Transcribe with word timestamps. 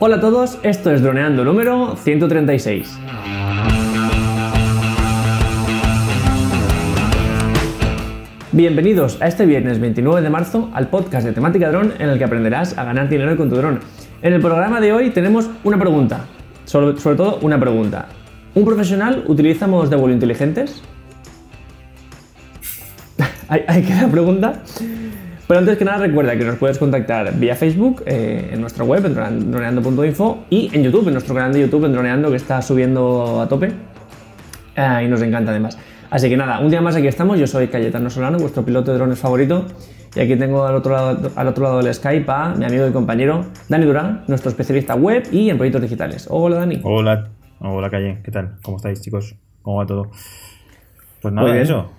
Hola 0.00 0.16
a 0.16 0.20
todos, 0.20 0.58
esto 0.64 0.90
es 0.90 1.02
Droneando 1.02 1.44
número 1.44 1.94
136. 1.94 2.98
Bienvenidos 8.50 9.22
a 9.22 9.28
este 9.28 9.46
viernes 9.46 9.78
29 9.78 10.20
de 10.20 10.30
marzo 10.30 10.68
al 10.74 10.88
podcast 10.88 11.24
de 11.24 11.32
temática 11.32 11.70
dron 11.70 11.92
en 12.00 12.08
el 12.08 12.18
que 12.18 12.24
aprenderás 12.24 12.76
a 12.76 12.82
ganar 12.82 13.08
dinero 13.08 13.36
con 13.36 13.48
tu 13.48 13.54
dron. 13.54 13.78
En 14.20 14.32
el 14.32 14.40
programa 14.40 14.80
de 14.80 14.92
hoy 14.92 15.10
tenemos 15.10 15.48
una 15.62 15.78
pregunta, 15.78 16.24
sobre, 16.64 16.94
todo 16.94 17.38
una 17.42 17.60
pregunta. 17.60 18.08
¿Un 18.56 18.64
profesional 18.64 19.22
utiliza 19.28 19.68
modos 19.68 19.90
de 19.90 19.96
vuelo 19.96 20.12
inteligentes? 20.12 20.82
hay, 23.48 23.82
que 23.82 23.94
dar 23.94 24.10
pregunta. 24.10 24.60
Pero 25.46 25.60
antes 25.60 25.76
que 25.76 25.84
nada 25.84 25.98
recuerda 25.98 26.36
que 26.36 26.44
nos 26.44 26.56
puedes 26.56 26.78
contactar 26.78 27.34
vía 27.38 27.54
Facebook, 27.54 28.02
eh, 28.06 28.50
en 28.52 28.60
nuestra 28.60 28.84
web, 28.84 29.04
en 29.04 29.50
droneando.info 29.50 30.44
y 30.48 30.70
en 30.72 30.82
YouTube, 30.82 31.08
en 31.08 31.12
nuestro 31.14 31.34
canal 31.34 31.52
de 31.52 31.60
YouTube, 31.60 31.84
en 31.84 31.92
Droneando, 31.92 32.30
que 32.30 32.36
está 32.36 32.62
subiendo 32.62 33.42
a 33.42 33.48
tope. 33.48 33.72
Eh, 34.76 35.02
y 35.04 35.08
nos 35.08 35.20
encanta 35.20 35.50
además. 35.50 35.78
Así 36.08 36.30
que 36.30 36.36
nada, 36.36 36.60
un 36.60 36.70
día 36.70 36.80
más 36.80 36.96
aquí 36.96 37.08
estamos. 37.08 37.38
Yo 37.38 37.46
soy 37.46 37.68
Cayetano 37.68 38.08
Solano, 38.08 38.38
vuestro 38.38 38.64
piloto 38.64 38.92
de 38.92 38.98
drones 38.98 39.18
favorito. 39.18 39.66
Y 40.16 40.20
aquí 40.20 40.36
tengo 40.36 40.64
al 40.64 40.76
otro 40.76 40.92
lado, 40.92 41.30
al 41.34 41.48
otro 41.48 41.64
lado 41.64 41.78
del 41.78 41.92
Skype 41.92 42.30
a 42.30 42.54
mi 42.54 42.64
amigo 42.64 42.86
y 42.86 42.92
compañero 42.92 43.46
Dani 43.68 43.84
Durán, 43.84 44.22
nuestro 44.28 44.48
especialista 44.48 44.94
web 44.94 45.24
y 45.32 45.50
en 45.50 45.56
proyectos 45.56 45.82
digitales. 45.82 46.28
Hola 46.30 46.56
Dani. 46.56 46.80
Hola, 46.84 47.30
hola 47.58 47.90
Calle, 47.90 48.20
¿qué 48.22 48.30
tal? 48.30 48.54
¿Cómo 48.62 48.76
estáis 48.76 49.00
chicos? 49.00 49.34
¿Cómo 49.62 49.78
va 49.78 49.86
todo? 49.86 50.10
Pues 51.20 51.34
nada, 51.34 51.58
eso. 51.58 51.90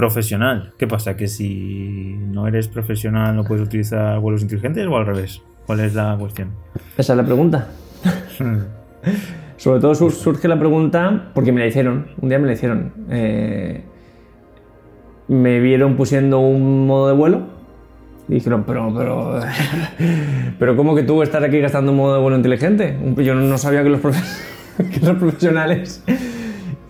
Profesional. 0.00 0.72
¿Qué 0.78 0.86
pasa? 0.86 1.14
¿Que 1.14 1.28
si 1.28 2.16
no 2.18 2.48
eres 2.48 2.68
profesional 2.68 3.36
no 3.36 3.44
puedes 3.44 3.66
utilizar 3.66 4.18
vuelos 4.18 4.40
inteligentes 4.40 4.86
o 4.86 4.96
al 4.96 5.04
revés? 5.04 5.42
¿Cuál 5.66 5.80
es 5.80 5.94
la 5.94 6.16
cuestión? 6.18 6.52
Esa 6.96 7.12
es 7.12 7.16
la 7.18 7.22
pregunta. 7.22 7.68
Sobre 9.58 9.78
todo 9.78 9.94
surge 9.94 10.48
la 10.48 10.58
pregunta 10.58 11.30
porque 11.34 11.52
me 11.52 11.60
la 11.60 11.66
hicieron, 11.66 12.06
un 12.18 12.30
día 12.30 12.38
me 12.38 12.46
la 12.46 12.54
hicieron. 12.54 12.94
Eh, 13.10 13.84
me 15.28 15.60
vieron 15.60 15.96
pusiendo 15.96 16.38
un 16.38 16.86
modo 16.86 17.08
de 17.08 17.12
vuelo 17.12 17.42
y 18.26 18.36
dijeron, 18.36 18.64
pero, 18.66 18.94
pero, 18.96 19.38
pero 20.58 20.76
¿cómo 20.76 20.94
que 20.94 21.02
tú 21.02 21.22
estás 21.22 21.42
aquí 21.42 21.60
gastando 21.60 21.92
un 21.92 21.98
modo 21.98 22.14
de 22.14 22.22
vuelo 22.22 22.38
inteligente? 22.38 22.96
Yo 23.18 23.34
no 23.34 23.58
sabía 23.58 23.82
que 23.82 23.90
los, 23.90 24.00
que 24.78 25.00
los 25.00 25.18
profesionales... 25.18 26.02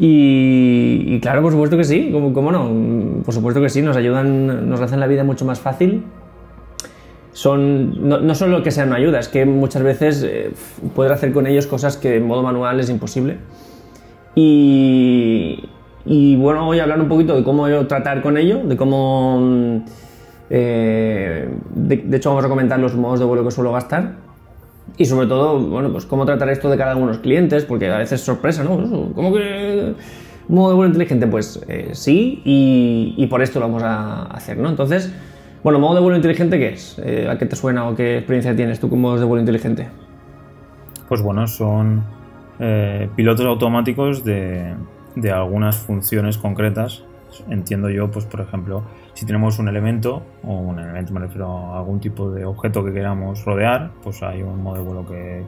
Y, 0.02 1.20
claro, 1.20 1.42
por 1.42 1.52
supuesto 1.52 1.76
que 1.76 1.84
sí, 1.84 2.08
¿Cómo, 2.10 2.32
¿cómo, 2.32 2.50
no? 2.50 3.22
Por 3.22 3.34
supuesto 3.34 3.60
que 3.60 3.68
sí, 3.68 3.82
nos 3.82 3.98
ayudan, 3.98 4.68
nos 4.68 4.80
hacen 4.80 4.98
la 4.98 5.06
vida 5.06 5.24
mucho 5.24 5.44
más 5.44 5.60
fácil 5.60 6.04
son 7.32 8.08
no, 8.08 8.20
no, 8.20 8.34
solo 8.34 8.62
que 8.62 8.70
sean 8.70 8.88
una 8.88 8.96
ayuda, 8.96 9.20
es 9.20 9.28
que 9.28 9.44
muchas 9.44 9.82
veces 9.82 10.22
eh, 10.26 10.50
poder 10.94 11.12
hacer 11.12 11.32
con 11.32 11.46
ellos 11.46 11.66
cosas 11.66 11.96
que 11.96 12.16
en 12.16 12.26
modo 12.26 12.42
manual 12.42 12.80
es 12.80 12.90
imposible. 12.90 13.38
Y, 14.34 15.64
y 16.04 16.36
bueno, 16.36 16.64
voy 16.64 16.78
a 16.78 16.82
hablar 16.82 17.00
un 17.00 17.08
poquito 17.08 17.36
de 17.36 17.44
cómo 17.44 17.68
tratar 17.86 18.22
con 18.22 18.36
ello, 18.36 18.60
de 18.64 18.76
cómo... 18.76 19.38
Mm, 19.40 19.76
eh, 20.52 21.48
de, 21.74 22.16
hecho, 22.16 22.30
vamos 22.30 22.44
a 22.44 22.48
comentar 22.48 22.78
los 22.80 22.94
modos 22.96 23.20
de 23.20 23.24
vuelo 23.24 23.44
que 23.44 23.50
suelo 23.52 23.72
gastar. 23.72 24.16
Y 24.96 25.04
sobre 25.06 25.26
todo, 25.26 25.58
bueno, 25.58 25.90
pues 25.90 26.04
cómo 26.04 26.26
tratar 26.26 26.48
esto 26.50 26.68
de 26.68 26.76
uno 26.76 27.06
de 27.06 27.06
los 27.06 27.18
clientes, 27.18 27.64
porque 27.64 27.90
a 27.90 27.98
veces 27.98 28.20
es 28.20 28.26
sorpresa, 28.26 28.64
¿no? 28.64 29.12
¿Cómo 29.14 29.32
que 29.32 29.94
modo 30.48 30.70
de 30.70 30.76
vuelo 30.76 30.88
inteligente? 30.88 31.26
Pues 31.26 31.62
eh, 31.68 31.90
sí, 31.92 32.42
y, 32.44 33.26
por 33.28 33.42
esto 33.42 33.60
lo 33.60 33.66
vamos 33.66 33.82
a 33.82 34.24
hacer, 34.24 34.58
¿no? 34.58 34.68
Entonces, 34.68 35.12
bueno, 35.62 35.78
modo 35.78 35.94
de 35.94 36.00
vuelo 36.00 36.16
inteligente, 36.16 36.58
¿qué 36.58 36.68
es? 36.70 36.98
Eh, 37.04 37.28
¿A 37.30 37.38
qué 37.38 37.46
te 37.46 37.56
suena 37.56 37.88
o 37.88 37.94
qué 37.94 38.18
experiencia 38.18 38.54
tienes 38.54 38.80
tú 38.80 38.88
con 38.90 39.00
modos 39.00 39.20
de 39.20 39.26
vuelo 39.26 39.40
inteligente? 39.40 39.88
Pues 41.08 41.22
bueno, 41.22 41.46
son 41.46 42.04
eh, 42.58 43.08
pilotos 43.16 43.46
automáticos 43.46 44.22
de, 44.22 44.74
algunas 45.32 45.76
funciones 45.76 46.38
concretas. 46.38 47.04
Entiendo 47.48 47.90
yo, 47.90 48.10
pues 48.10 48.24
por 48.24 48.40
ejemplo, 48.40 48.82
si 49.14 49.26
tenemos 49.26 49.58
un 49.58 49.68
elemento, 49.68 50.22
o 50.44 50.52
un 50.52 50.78
elemento 50.78 51.12
me 51.12 51.20
refiero 51.20 51.46
a 51.48 51.78
algún 51.78 52.00
tipo 52.00 52.30
de 52.30 52.44
objeto 52.44 52.84
que 52.84 52.92
queramos 52.92 53.44
rodear, 53.44 53.90
pues 54.02 54.22
hay 54.22 54.42
un 54.42 54.62
modo 54.62 54.76
de 54.76 54.82
vuelo 54.82 55.06
que, 55.06 55.44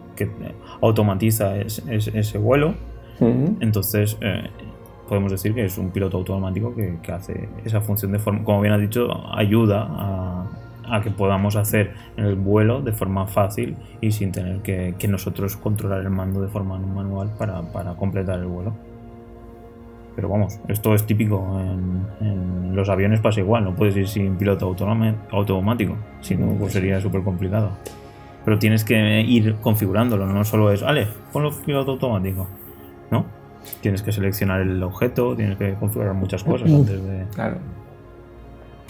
automatiza 0.80 1.56
ese 1.56 2.38
vuelo. 2.38 2.74
Entonces, 3.60 4.18
eh, 4.20 4.48
podemos 5.12 5.30
decir 5.30 5.54
que 5.54 5.64
es 5.64 5.76
un 5.76 5.90
piloto 5.90 6.16
automático 6.16 6.74
que, 6.74 7.12
hace 7.12 7.48
esa 7.64 7.82
función 7.82 8.12
de 8.12 8.18
forma, 8.18 8.42
como 8.44 8.62
bien 8.62 8.72
has 8.72 8.80
dicho, 8.80 9.08
ayuda 9.36 9.86
a, 9.90 11.00
que 11.02 11.10
podamos 11.10 11.56
hacer 11.56 11.92
el 12.16 12.34
vuelo 12.34 12.82
de 12.82 12.92
forma 12.92 13.26
fácil 13.26 13.76
y 14.00 14.12
sin 14.12 14.32
tener 14.32 14.60
que, 14.62 15.08
nosotros 15.08 15.56
controlar 15.56 16.00
el 16.00 16.10
mando 16.10 16.40
de 16.40 16.48
forma 16.48 16.78
manual 16.78 17.30
para, 17.38 17.94
completar 17.94 18.38
el 18.38 18.46
vuelo. 18.46 18.72
Pero 20.14 20.28
vamos, 20.28 20.60
esto 20.68 20.94
es 20.94 21.06
típico 21.06 21.58
en, 21.60 22.74
los 22.74 22.88
aviones 22.88 23.20
pasa 23.20 23.40
igual, 23.40 23.64
no 23.64 23.74
puedes 23.74 23.96
ir 23.96 24.08
sin 24.08 24.36
piloto 24.36 24.66
automático, 25.30 25.96
si 26.20 26.36
no 26.36 26.54
pues 26.58 26.72
sería 26.72 27.00
súper 27.00 27.22
complicado. 27.22 27.70
Pero 28.44 28.58
tienes 28.58 28.84
que 28.84 29.20
ir 29.20 29.56
configurándolo, 29.56 30.26
no 30.26 30.44
solo 30.44 30.72
es, 30.72 30.82
vale, 30.82 31.06
ponlo 31.32 31.52
piloto 31.64 31.92
automático, 31.92 32.48
¿no? 33.10 33.26
Tienes 33.80 34.02
que 34.02 34.10
seleccionar 34.10 34.60
el 34.60 34.82
objeto, 34.82 35.36
tienes 35.36 35.56
que 35.56 35.74
configurar 35.74 36.14
muchas 36.14 36.42
cosas 36.42 36.70
antes 36.70 37.02
de. 37.02 37.24
Claro. 37.34 37.58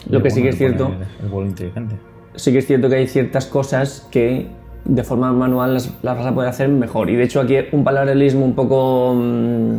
Lo 0.09 0.21
que 0.21 0.29
sí 0.31 0.41
que 0.41 0.49
es 0.49 0.57
cierto. 0.57 0.91
El, 1.21 1.29
vuelo 1.29 1.49
inteligente. 1.49 1.95
Sí 2.35 2.51
que 2.51 2.57
es 2.59 2.67
cierto 2.67 2.89
que 2.89 2.95
hay 2.95 3.07
ciertas 3.07 3.45
cosas 3.45 4.07
que 4.11 4.47
de 4.85 5.03
forma 5.03 5.31
manual 5.31 5.73
las, 5.73 6.01
vas 6.01 6.25
a 6.25 6.33
poder 6.33 6.49
hacer 6.49 6.67
mejor. 6.69 7.09
Y 7.09 7.15
de 7.15 7.23
hecho 7.23 7.41
aquí 7.41 7.55
un 7.71 7.83
paralelismo 7.83 8.45
un 8.45 8.55
poco. 8.55 9.13
Mm, 9.15 9.75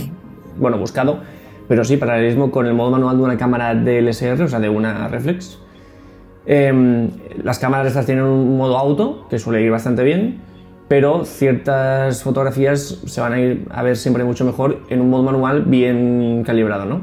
bueno, 0.59 0.78
buscado. 0.78 1.19
Pero 1.69 1.84
sí, 1.84 1.97
paralelismo 1.97 2.50
con 2.50 2.66
el 2.66 2.75
modo 2.75 2.91
manual 2.91 3.16
de 3.16 3.22
una 3.22 3.37
cámara 3.37 3.75
DLSR, 3.75 4.42
o 4.42 4.48
sea, 4.48 4.60
de 4.60 4.69
una 4.69 5.09
reflex. 5.09 5.59
Em, 6.47 7.10
las 7.42 7.59
cámaras 7.59 7.87
estas 7.87 8.04
tienen 8.04 8.25
un 8.25 8.59
modo 8.59 8.76
auto, 8.76 9.26
que 9.31 9.38
suele 9.38 9.62
ir 9.62 9.70
bastante 9.70 10.04
bien 10.04 10.41
pero 10.88 11.25
ciertas 11.25 12.22
fotografías 12.22 13.00
se 13.06 13.20
van 13.20 13.32
a 13.32 13.41
ir 13.41 13.66
a 13.70 13.82
ver 13.82 13.97
siempre 13.97 14.25
mucho 14.25 14.44
mejor 14.44 14.81
en 14.88 15.00
un 15.00 15.10
modo 15.10 15.22
manual 15.22 15.62
bien 15.62 16.42
calibrado, 16.44 16.84
¿no? 16.84 17.03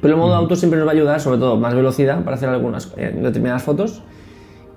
Pero 0.00 0.14
el 0.14 0.20
modo 0.20 0.34
auto 0.34 0.56
siempre 0.56 0.78
nos 0.78 0.86
va 0.86 0.92
a 0.92 0.94
ayudar, 0.94 1.20
sobre 1.20 1.38
todo, 1.38 1.56
más 1.56 1.74
velocidad 1.74 2.22
para 2.22 2.36
hacer 2.36 2.48
algunas 2.48 2.92
eh, 2.96 3.14
determinadas 3.20 3.62
fotos 3.62 4.02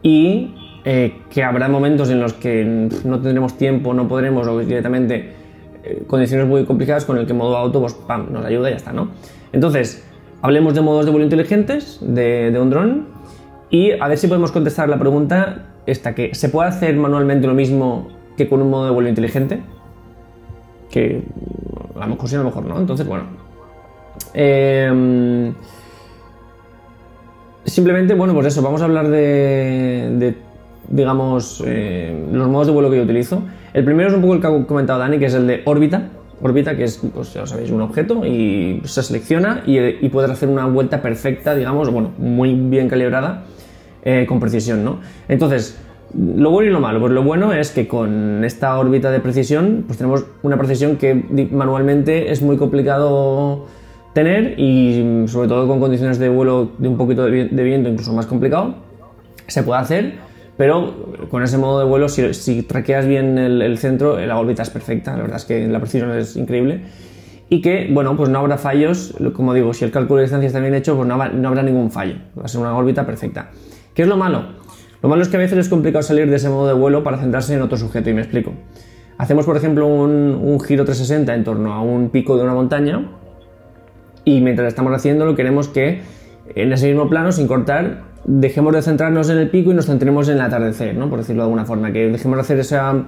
y 0.01 0.56
eh, 0.85 1.22
que 1.29 1.44
habrá 1.44 1.67
momentos 1.67 2.09
en 2.09 2.22
los 2.22 2.34
que 2.34 2.63
no 3.03 3.19
tendremos 3.19 3.57
tiempo, 3.57 3.94
no 3.94 4.07
podremos 4.07 4.47
o 4.47 4.59
directamente 4.59 5.34
condiciones 6.07 6.47
muy 6.47 6.66
complicadas 6.66 7.05
con 7.05 7.17
el 7.17 7.25
que 7.25 7.33
modo 7.33 7.57
auto 7.57 7.81
pues, 7.81 7.94
pam, 7.94 8.31
nos 8.31 8.45
ayuda 8.45 8.69
y 8.69 8.72
ya 8.72 8.77
está, 8.77 8.94
¿no? 8.94 9.09
Entonces, 9.51 10.03
hablemos 10.41 10.73
de 10.73 10.81
modos 10.81 11.05
de 11.05 11.11
vuelo 11.11 11.25
inteligentes 11.25 12.00
de, 12.01 12.55
un 12.59 12.69
dron 12.69 13.07
y 13.69 13.91
a 13.91 14.07
ver 14.07 14.17
si 14.17 14.28
podemos 14.28 14.51
contestar 14.51 14.89
la 14.89 14.97
pregunta 14.97 15.67
esta, 15.85 16.16
que 16.16 16.33
se 16.35 16.49
puede 16.49 16.69
hacer 16.69 16.95
manualmente 16.95 17.47
lo 17.47 17.53
mismo 17.53 18.09
que 18.38 18.47
con 18.47 18.61
un 18.61 18.69
modo 18.69 18.85
de 18.85 18.91
vuelo 18.91 19.09
inteligente, 19.09 19.61
que 20.89 21.23
a 21.95 22.05
lo 22.05 22.13
mejor 22.16 22.29
sí, 22.29 22.35
a 22.35 22.39
lo 22.39 22.45
mejor 22.45 22.66
no. 22.66 22.79
Entonces, 22.79 23.05
bueno. 23.05 23.25
Em, 24.33 25.53
simplemente, 27.66 28.13
bueno, 28.13 28.33
pues 28.33 28.47
eso, 28.47 28.61
vamos 28.61 28.81
a 28.81 28.85
hablar 28.85 29.09
de, 29.09 30.35
digamos, 30.88 31.63
eh, 31.66 32.28
los 32.31 32.47
modos 32.47 32.67
de 32.67 32.73
vuelo 32.73 32.89
que 32.89 32.97
yo 32.97 33.03
utilizo. 33.03 33.44
El 33.74 33.84
primero 33.84 34.09
es 34.09 34.16
un 34.16 34.22
poco 34.22 34.35
el 34.35 34.41
que 34.41 34.47
ha 34.47 34.66
comentado 34.66 35.00
Dani, 35.00 35.19
que 35.19 35.25
es 35.25 35.34
el 35.34 35.47
de 35.47 35.62
órbita. 35.66 36.09
Órbita, 36.41 36.75
que 36.75 36.85
es, 36.85 36.97
pues 37.13 37.34
ya 37.34 37.46
sabéis, 37.46 37.69
un 37.69 37.81
objeto 37.81 38.25
y 38.25 38.81
se 38.85 39.03
selecciona 39.03 39.62
y, 39.66 39.78
y 39.78 40.09
puedes 40.09 40.31
hacer 40.31 40.47
una 40.47 40.66
vuelta 40.68 41.02
perfecta, 41.02 41.53
digamos, 41.53 41.90
bueno, 41.91 42.12
muy 42.18 42.53
bien 42.53 42.88
calibrada 42.88 43.44
eh, 44.03 44.25
con 44.25 44.40
precisión, 44.40 44.85
¿no? 44.85 45.02
Entonces, 45.28 45.78
lo 46.16 46.52
bueno 46.52 46.69
y 46.69 46.74
lo 46.74 46.79
malo, 46.79 47.02
pues 47.02 47.12
lo 47.12 47.24
bueno 47.24 47.52
es 47.52 47.72
que 47.72 47.88
con 47.88 48.46
esta 48.46 48.79
órbita 48.79 49.11
de 49.11 49.20
precisión, 49.20 49.84
pues 49.85 49.97
tenemos 49.97 50.26
una 50.41 50.58
precisión 50.58 50.96
que 50.96 51.14
manualmente 51.52 52.32
es 52.32 52.41
muy 52.41 52.55
complicado 52.55 53.67
tener 54.14 54.58
y 54.58 55.26
sobre 55.28 55.49
todo 55.49 55.67
con 55.67 55.82
condiciones 55.82 56.17
de 56.17 56.29
vuelo 56.29 56.72
de 56.78 56.88
un 56.88 56.97
poquito 56.97 57.26
de 57.26 57.64
viento 57.64 57.90
incluso 57.90 58.14
más 58.14 58.26
complicado, 58.26 58.76
se 59.47 59.64
puede 59.64 59.82
hacer, 59.82 60.14
pero 60.59 60.94
con 61.32 61.41
ese 61.41 61.58
modo 61.58 61.79
de 61.79 61.85
vuelo, 61.85 62.09
si, 62.09 62.64
traqueas 62.64 63.06
bien 63.06 63.38
el, 63.38 63.78
centro, 63.78 64.20
la 64.20 64.38
órbita 64.38 64.61
es 64.61 64.70
perfecta, 64.70 65.16
la 65.16 65.22
verdad 65.22 65.38
es 65.38 65.46
que 65.46 65.66
la 65.70 65.79
precisión 65.79 66.11
es 66.11 66.35
increíble. 66.35 66.82
Y 67.47 67.61
que, 67.61 67.88
bueno, 67.90 68.17
pues 68.17 68.29
no 68.29 68.40
habrá 68.40 68.58
fallos, 68.58 69.16
como 69.32 69.53
digo, 69.53 69.73
si 69.73 69.85
el 69.85 69.91
cálculo 69.91 70.17
de 70.17 70.23
distancia 70.23 70.47
está 70.47 70.59
bien 70.59 70.76
hecho, 70.76 70.97
pues 70.97 71.08
no, 71.08 71.14
habrá 71.14 71.64
ningún 71.64 71.91
fallo, 71.91 72.16
va 72.38 72.44
a 72.44 72.47
ser 72.50 72.59
una 72.59 72.76
órbita 72.76 73.06
perfecta. 73.06 73.52
¿Qué 73.94 74.02
es 74.02 74.09
lo 74.09 74.17
malo? 74.17 74.47
Lo 75.02 75.08
malo 75.08 75.22
es 75.22 75.29
que 75.29 75.38
a 75.38 75.40
veces 75.40 75.58
es 75.59 75.70
complicado 75.70 76.03
salir 76.03 76.29
de 76.29 76.35
ese 76.35 76.50
modo 76.50 76.67
de 76.67 76.73
vuelo 76.73 77.05
para 77.05 77.20
centrarse 77.20 77.53
en 77.53 77.62
otro 77.62 77.78
sujeto 77.78 78.09
y 78.09 78.14
me 78.14 78.22
explico. 78.22 78.52
Hacemos, 79.17 79.46
por 79.46 79.55
ejemplo, 79.55 79.88
un, 79.88 80.59
giro 80.59 80.84
360 80.84 81.35
en 81.35 81.46
torno 81.46 81.72
a 81.72 81.82
un 81.82 82.09
pico 82.09 82.35
de 82.35 82.44
una 82.44 82.53
montaña 82.53 83.09
y 84.26 84.41
mientras 84.41 84.67
estamos 84.67 84.91
haciéndolo 84.94 85.38
queremos 85.38 85.70
que 85.70 86.02
en 86.53 86.73
ese 86.73 86.88
mismo 86.88 87.08
plano, 87.08 87.32
sin 87.32 87.47
cortar, 87.47 88.09
dejemos 88.31 88.73
de 88.76 88.84
centrarnos 88.84 89.28
en 89.31 89.40
el 89.40 89.49
pico 89.49 89.72
y 89.72 89.73
nos 89.73 89.87
centremos 89.87 90.29
en 90.29 90.35
el 90.35 90.41
atardecer, 90.41 90.96
¿no? 90.96 91.09
por 91.09 91.17
decirlo 91.17 91.41
de 91.41 91.46
alguna 91.46 91.66
forma, 91.66 91.91
que 91.91 92.09
dejemos 92.09 92.37
de 92.37 92.41
hacer 92.41 92.59
esa 92.59 93.05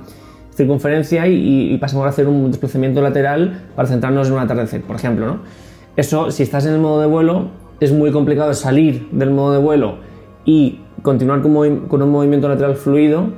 circunferencia 0.56 1.28
y, 1.28 1.78
pasemos 1.78 2.06
a 2.08 2.10
hacer 2.10 2.28
un 2.28 2.50
desplazamiento 2.50 3.02
lateral 3.02 3.68
para 3.76 3.88
centrarnos 3.88 4.28
en 4.28 4.34
un 4.34 4.40
atardecer, 4.40 4.82
por 4.82 4.96
ejemplo. 4.96 5.28
¿no? 5.28 5.40
Eso, 5.96 6.32
si 6.32 6.42
estás 6.42 6.66
en 6.66 6.74
el 6.74 6.80
modo 6.80 7.02
de 7.02 7.08
vuelo, 7.08 7.50
es 7.80 7.94
muy 7.94 8.12
complicado 8.12 8.54
salir 8.56 9.10
del 9.12 9.30
modo 9.30 9.54
de 9.54 9.60
vuelo 9.60 9.98
y 10.44 10.80
continuar 11.04 11.42
con, 11.42 11.56
un 11.56 12.10
movimiento 12.10 12.50
lateral 12.50 12.76
fluido 12.76 13.30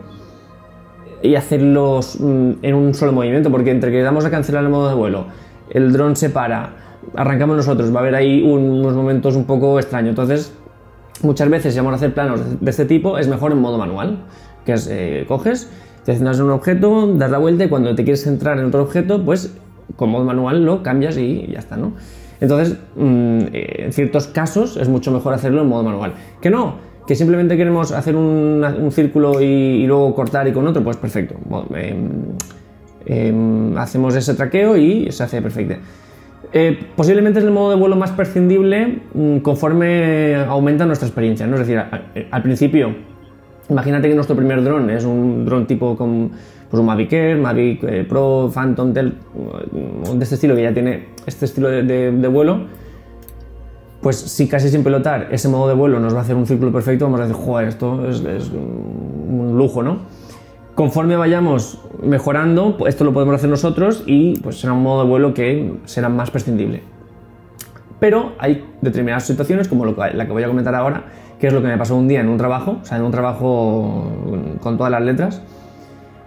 y 1.22 1.36
hacerlos 1.36 2.18
mm, 2.20 2.52
en 2.62 2.76
un 2.76 2.94
solo 2.94 3.12
movimiento, 3.12 3.52
porque 3.52 3.72
entre 3.72 3.92
que 3.92 4.02
damos 4.02 4.24
a 4.24 4.32
cancelar 4.32 4.64
el 4.64 4.70
modo 4.70 4.88
de 4.88 4.96
vuelo, 4.96 5.26
el 5.70 5.92
dron 5.92 6.16
se 6.16 6.30
para, 6.30 6.76
arrancamos 7.14 7.58
nosotros, 7.58 7.94
va 7.94 8.00
a 8.00 8.04
haber 8.04 8.16
ahí 8.16 8.42
unos 8.42 8.94
momentos 8.94 9.36
un 9.36 9.44
poco 9.44 9.80
extraños. 9.80 10.10
Entonces, 10.10 10.54
muchas 11.22 11.50
veces 11.50 11.74
si 11.74 11.80
vamos 11.80 11.94
a 11.94 11.96
hacer 11.96 12.14
planos 12.14 12.42
de 12.60 12.70
este 12.70 12.86
tipo, 12.86 13.18
es 13.18 13.28
mejor 13.28 13.52
en 13.52 13.60
modo 13.60 13.78
manual, 13.78 14.20
que 14.66 14.74
es, 14.74 14.88
eh, 14.92 15.26
coges, 15.28 15.70
te 16.06 16.14
centras 16.14 16.40
en 16.40 16.46
un 16.46 16.52
objeto, 16.52 17.08
das 17.16 17.32
la 17.32 17.38
vuelta 17.38 17.66
y 17.66 17.70
cuando 17.70 17.96
te 17.96 18.04
quieres 18.04 18.24
centrar 18.24 18.60
en 18.60 18.66
otro 18.66 18.84
objeto, 18.84 19.24
pues 19.24 19.56
con 19.96 20.10
modo 20.10 20.26
manual 20.26 20.66
lo 20.66 20.84
cambias 20.84 21.18
y 21.18 21.48
ya 21.52 21.60
está, 21.60 21.78
¿no? 21.78 21.94
Entonces, 22.42 22.78
mm, 22.96 23.40
eh, 23.54 23.84
en 23.86 23.94
ciertos 23.94 24.28
casos 24.28 24.76
es 24.78 24.90
mucho 24.90 25.12
mejor 25.12 25.34
hacerlo 25.34 25.62
en 25.62 25.70
modo 25.70 25.84
manual. 25.84 26.14
Que 26.42 26.50
no, 26.50 26.76
que 27.08 27.16
simplemente 27.16 27.56
queremos 27.56 27.92
hacer 27.92 28.16
un, 28.16 28.90
círculo 28.92 29.42
y, 29.42 29.86
luego 29.88 30.14
cortar 30.14 30.48
y 30.48 30.52
con 30.52 30.68
otro, 30.68 30.84
pues 30.84 30.98
perfecto. 30.98 31.36
Em, 31.76 32.10
em, 33.06 33.78
hacemos 33.78 34.16
ese 34.16 34.34
traqueo 34.34 34.76
y 34.76 35.12
se 35.12 35.24
hace 35.24 35.42
perfecto. 35.42 35.76
Eh, 36.56 36.86
posiblemente 36.96 37.40
es 37.40 37.46
el 37.46 37.52
modo 37.52 37.72
de 37.72 37.78
vuelo 37.78 37.96
más 37.96 38.12
prescindible 38.12 39.00
mm, 39.14 39.38
conforme 39.38 40.36
aumenta 40.36 40.86
nuestra 40.86 41.08
experiencia. 41.08 41.48
¿no? 41.48 41.56
Es 41.56 41.68
decir, 41.68 41.82
al 42.30 42.44
principio, 42.44 42.96
imagínate 43.70 44.08
que 44.08 44.14
nuestro 44.14 44.36
primer 44.36 44.64
dron 44.64 44.90
es 44.92 45.04
un 45.04 45.46
dron 45.46 45.66
tipo 45.66 45.98
con 45.98 46.32
pues 46.70 46.80
un 46.80 46.86
Mavic 46.86 47.14
Air, 47.14 47.38
Mavic 47.38 47.84
eh, 47.84 48.06
Pro, 48.08 48.52
Phantom, 48.54 48.94
Del, 48.94 49.14
mm, 49.14 50.18
de 50.18 50.24
este 50.24 50.36
estilo 50.36 50.56
que 50.56 50.62
ya 50.62 50.74
tiene 50.74 51.08
este 51.26 51.46
estilo 51.46 51.70
de, 51.70 52.28
vuelo. 52.28 52.68
Pues 54.02 54.18
si 54.18 54.48
casi 54.48 54.70
sin 54.70 54.84
pilotar 54.84 55.30
ese 55.32 55.48
modo 55.48 55.68
de 55.68 55.74
vuelo 55.74 56.00
nos 56.00 56.14
va 56.14 56.20
a 56.20 56.22
hacer 56.22 56.36
un 56.36 56.46
círculo 56.46 56.72
perfecto, 56.72 57.06
vamos 57.06 57.22
a 57.22 57.24
decir, 57.24 57.42
joder, 57.42 57.70
esto 57.70 58.08
es, 58.08 58.20
es 58.20 58.52
un 58.52 59.56
lujo, 59.58 59.82
¿no? 59.82 60.02
Conforme 60.76 61.16
vayamos 61.16 61.80
mejorando, 62.02 62.78
esto 62.88 63.04
lo 63.04 63.14
podemos 63.14 63.36
hacer 63.36 63.50
nosotros 63.50 64.04
y 64.08 64.40
pues 64.40 64.60
será 64.60 64.74
un 64.74 64.82
modo 64.82 65.04
de 65.04 65.10
vuelo 65.10 65.34
que 65.36 65.74
será 65.86 66.10
más 66.10 66.32
prescindible. 66.32 66.82
Pero 68.00 68.34
hay 68.40 68.66
determinadas 68.82 69.26
situaciones, 69.26 69.68
como 69.68 69.86
la 69.86 70.26
que 70.26 70.32
voy 70.32 70.44
a 70.44 70.48
comentar 70.48 70.74
ahora, 70.74 71.04
que 71.40 71.48
es 71.48 71.54
lo 71.54 71.62
que 71.62 71.68
me 71.68 71.78
pasó 71.78 71.96
un 71.96 72.08
día 72.08 72.22
en 72.22 72.28
un 72.28 72.38
trabajo, 72.38 72.80
o 72.82 72.86
sea, 72.86 72.98
en 72.98 73.04
un 73.04 73.12
trabajo 73.12 74.12
con 74.62 74.78
todas 74.78 74.92
las 74.92 75.04
letras, 75.04 75.42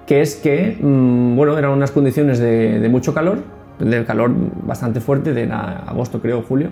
que 0.06 0.20
es 0.20 0.36
que, 0.36 0.78
mm, 0.80 1.34
bueno, 1.34 1.58
eran 1.58 1.72
unas 1.72 1.90
condiciones 1.90 2.38
de, 2.38 2.86
mucho 2.88 3.12
calor, 3.12 3.38
de 3.80 4.04
calor 4.04 4.30
bastante 4.64 5.00
fuerte, 5.00 5.34
de 5.34 5.50
agosto 5.52 6.22
creo, 6.22 6.42
julio, 6.42 6.70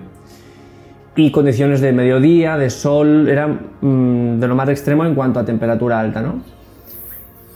y 1.16 1.32
condiciones 1.32 1.80
de 1.80 1.92
mediodía, 1.92 2.56
de 2.56 2.70
sol, 2.70 3.28
eran 3.28 3.60
mm, 3.80 4.38
de 4.38 4.46
lo 4.46 4.54
más 4.54 4.68
extremo 4.68 5.04
en 5.04 5.14
cuanto 5.16 5.40
a 5.40 5.44
temperatura 5.44 5.98
alta, 5.98 6.22
¿no? 6.22 6.40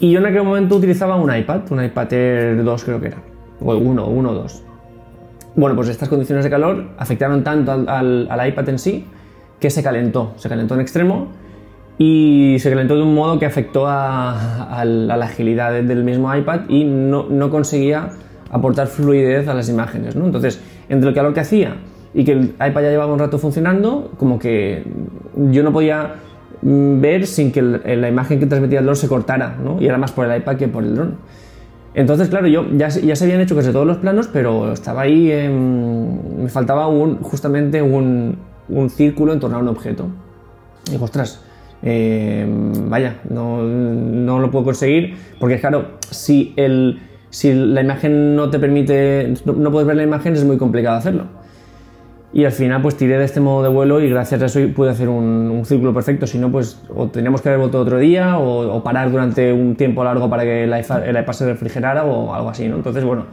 Y 0.00 0.12
yo 0.12 0.20
en 0.20 0.26
aquel 0.26 0.44
momento 0.44 0.76
utilizaba 0.76 1.16
un 1.16 1.34
iPad, 1.34 1.62
un 1.70 1.84
iPad 1.84 2.12
Air 2.12 2.64
2 2.64 2.84
creo 2.84 3.00
que 3.00 3.08
era, 3.08 3.18
o 3.60 3.74
1, 3.74 4.06
1 4.06 4.30
o 4.30 4.34
2. 4.34 4.62
Bueno, 5.56 5.74
pues 5.74 5.88
estas 5.88 6.08
condiciones 6.08 6.44
de 6.44 6.50
calor 6.50 6.90
afectaron 6.98 7.42
tanto 7.42 7.72
al, 7.72 8.48
iPad 8.48 8.68
en 8.68 8.78
sí 8.78 9.06
que 9.58 9.70
se 9.70 9.82
calentó, 9.82 10.34
se 10.36 10.48
calentó 10.48 10.74
en 10.74 10.80
extremo 10.80 11.28
y 11.98 12.58
se 12.60 12.70
calentó 12.70 12.94
de 12.94 13.02
un 13.02 13.12
modo 13.12 13.40
que 13.40 13.46
afectó 13.46 13.86
a, 13.88 14.84
la 14.84 15.14
agilidad 15.16 15.72
del 15.72 16.04
mismo 16.04 16.32
iPad 16.32 16.60
y 16.68 16.84
no, 16.84 17.26
no, 17.28 17.50
conseguía 17.50 18.10
aportar 18.52 18.86
fluidez 18.86 19.48
a 19.48 19.54
las 19.54 19.68
imágenes. 19.68 20.14
Entonces, 20.14 20.62
entre 20.88 21.08
el 21.08 21.14
calor 21.14 21.34
que 21.34 21.40
hacía 21.40 21.74
y 22.14 22.24
que 22.24 22.32
el 22.32 22.42
iPad 22.54 22.82
ya 22.82 22.90
llevaba 22.90 23.12
un 23.12 23.18
rato 23.18 23.38
funcionando, 23.38 24.12
como 24.16 24.38
que 24.38 24.84
yo 25.50 25.64
no 25.64 25.72
podía 25.72 26.14
ver 26.62 27.26
sin 27.26 27.52
que 27.52 27.62
la 27.62 28.08
imagen 28.08 28.40
que 28.40 28.46
transmitía 28.46 28.80
el 28.80 28.84
dron 28.84 28.96
se 28.96 29.08
cortara, 29.08 29.56
¿no? 29.62 29.80
Y 29.80 29.86
era 29.86 29.98
más 29.98 30.12
por 30.12 30.26
el 30.26 30.36
iPad 30.36 30.56
que 30.56 30.68
por 30.68 30.84
el 30.84 30.94
dron. 30.94 31.16
Entonces, 31.94 32.28
claro, 32.28 32.46
yo 32.46 32.66
ya, 32.76 32.88
ya 32.88 33.16
se 33.16 33.24
habían 33.24 33.40
hecho 33.40 33.56
casi 33.56 33.72
todos 33.72 33.86
los 33.86 33.96
planos, 33.96 34.28
pero 34.32 34.72
estaba 34.72 35.02
ahí, 35.02 35.32
me 35.48 36.48
faltaba 36.48 36.86
justamente 37.22 37.82
un, 37.82 38.38
un, 38.68 38.90
círculo 38.90 39.32
en 39.32 39.40
torno 39.40 39.56
a 39.56 39.60
un 39.60 39.68
objeto. 39.68 40.06
Y 40.86 40.92
digo, 40.92 41.06
ostras, 41.06 41.42
em, 41.82 42.88
vaya, 42.88 43.20
no, 43.30 43.62
no, 43.62 44.38
lo 44.38 44.50
puedo 44.50 44.66
conseguir, 44.66 45.16
porque 45.40 45.58
claro, 45.58 45.92
si, 46.10 46.52
el, 46.56 47.00
si 47.30 47.52
la 47.52 47.80
imagen 47.80 48.36
no 48.36 48.50
te 48.50 48.58
permite, 48.58 49.34
no 49.44 49.72
puedes 49.72 49.86
ver 49.86 49.96
la 49.96 50.02
imagen, 50.02 50.34
es 50.34 50.44
muy 50.44 50.58
complicado 50.58 50.98
hacerlo. 50.98 51.24
Y 52.32 52.44
al 52.44 52.52
final 52.52 52.82
pues 52.82 52.96
tiré 52.96 53.16
de 53.16 53.24
este 53.24 53.40
modo 53.40 53.62
de 53.62 53.70
vuelo 53.70 54.02
y 54.02 54.10
gracias 54.10 54.42
a 54.42 54.46
eso 54.46 54.60
pude 54.74 54.90
hacer 54.90 55.08
un, 55.08 55.62
círculo 55.64 55.94
perfecto. 55.94 56.26
Si 56.26 56.38
no, 56.38 56.52
pues 56.52 56.82
o 56.94 57.08
teníamos 57.08 57.40
que 57.40 57.48
haber 57.48 57.60
vuelto 57.60 57.80
otro 57.80 57.98
día 57.98 58.38
o, 58.38 58.82
parar 58.82 59.10
durante 59.10 59.52
un 59.52 59.76
tiempo 59.76 60.04
largo 60.04 60.28
para 60.28 60.42
que 60.42 60.64
el 60.64 60.78
iPad, 60.78 61.32
se 61.32 61.46
refrigerara 61.46 62.04
o 62.04 62.34
algo 62.34 62.50
así, 62.50 62.68
¿no? 62.68 62.76
Entonces, 62.76 63.02
bueno, 63.02 63.24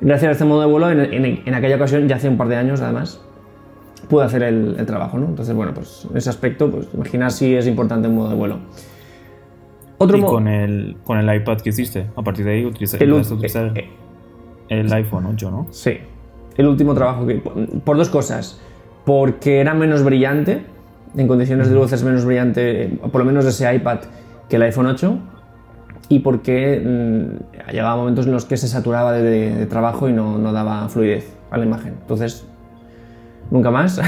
gracias 0.00 0.30
a 0.30 0.32
este 0.32 0.44
modo 0.44 0.62
de 0.62 0.66
vuelo, 0.66 0.90
en, 0.90 1.54
aquella 1.54 1.76
ocasión, 1.76 2.08
ya 2.08 2.16
hace 2.16 2.28
un 2.28 2.38
par 2.38 2.48
de 2.48 2.56
años 2.56 2.80
además, 2.80 3.20
pude 4.08 4.24
hacer 4.24 4.42
el, 4.42 4.74
trabajo, 4.86 5.18
¿no? 5.18 5.26
Entonces, 5.26 5.54
bueno, 5.54 5.74
pues 5.74 6.06
en 6.10 6.16
ese 6.16 6.30
aspecto, 6.30 6.70
pues 6.70 6.88
imaginar 6.94 7.32
si 7.32 7.54
es 7.54 7.66
importante 7.66 8.08
el 8.08 8.14
modo 8.14 8.30
de 8.30 8.36
vuelo. 8.36 8.58
Otro 9.98 10.16
¿Y 10.16 10.22
con 10.22 10.48
el, 10.48 10.96
con 11.04 11.18
el 11.18 11.36
iPad 11.36 11.58
que 11.58 11.68
hiciste? 11.68 12.06
A 12.16 12.22
partir 12.22 12.46
de 12.46 12.52
ahí 12.52 12.64
utilizaste 12.64 13.04
el, 13.04 13.12
eh, 13.12 13.74
eh, 13.74 13.90
el 14.70 14.90
iPhone 14.90 15.26
8, 15.26 15.50
¿no? 15.50 15.66
Sí, 15.70 15.98
el 16.56 16.66
último 16.66 16.94
trabajo 16.94 17.26
que... 17.26 17.36
Por 17.84 17.96
dos 17.96 18.08
cosas. 18.08 18.60
Porque 19.04 19.60
era 19.60 19.74
menos 19.74 20.02
brillante, 20.04 20.64
en 21.16 21.26
condiciones 21.26 21.68
de 21.68 21.74
luz 21.74 21.92
es 21.92 22.04
menos 22.04 22.24
brillante, 22.24 22.98
por 23.10 23.20
lo 23.20 23.24
menos 23.24 23.44
ese 23.44 23.72
iPad, 23.74 24.00
que 24.48 24.56
el 24.56 24.62
iPhone 24.62 24.86
8. 24.86 25.18
Y 26.08 26.20
porque 26.20 26.82
mm, 26.84 27.70
llegaba 27.72 27.96
momentos 27.96 28.26
en 28.26 28.32
los 28.32 28.44
que 28.44 28.56
se 28.56 28.68
saturaba 28.68 29.12
de, 29.12 29.66
trabajo 29.66 30.08
y 30.08 30.12
no, 30.12 30.38
no, 30.38 30.52
daba 30.52 30.88
fluidez 30.88 31.36
a 31.50 31.58
la 31.58 31.64
imagen. 31.64 31.94
Entonces, 32.00 32.46
nunca 33.50 33.70
más. 33.70 34.00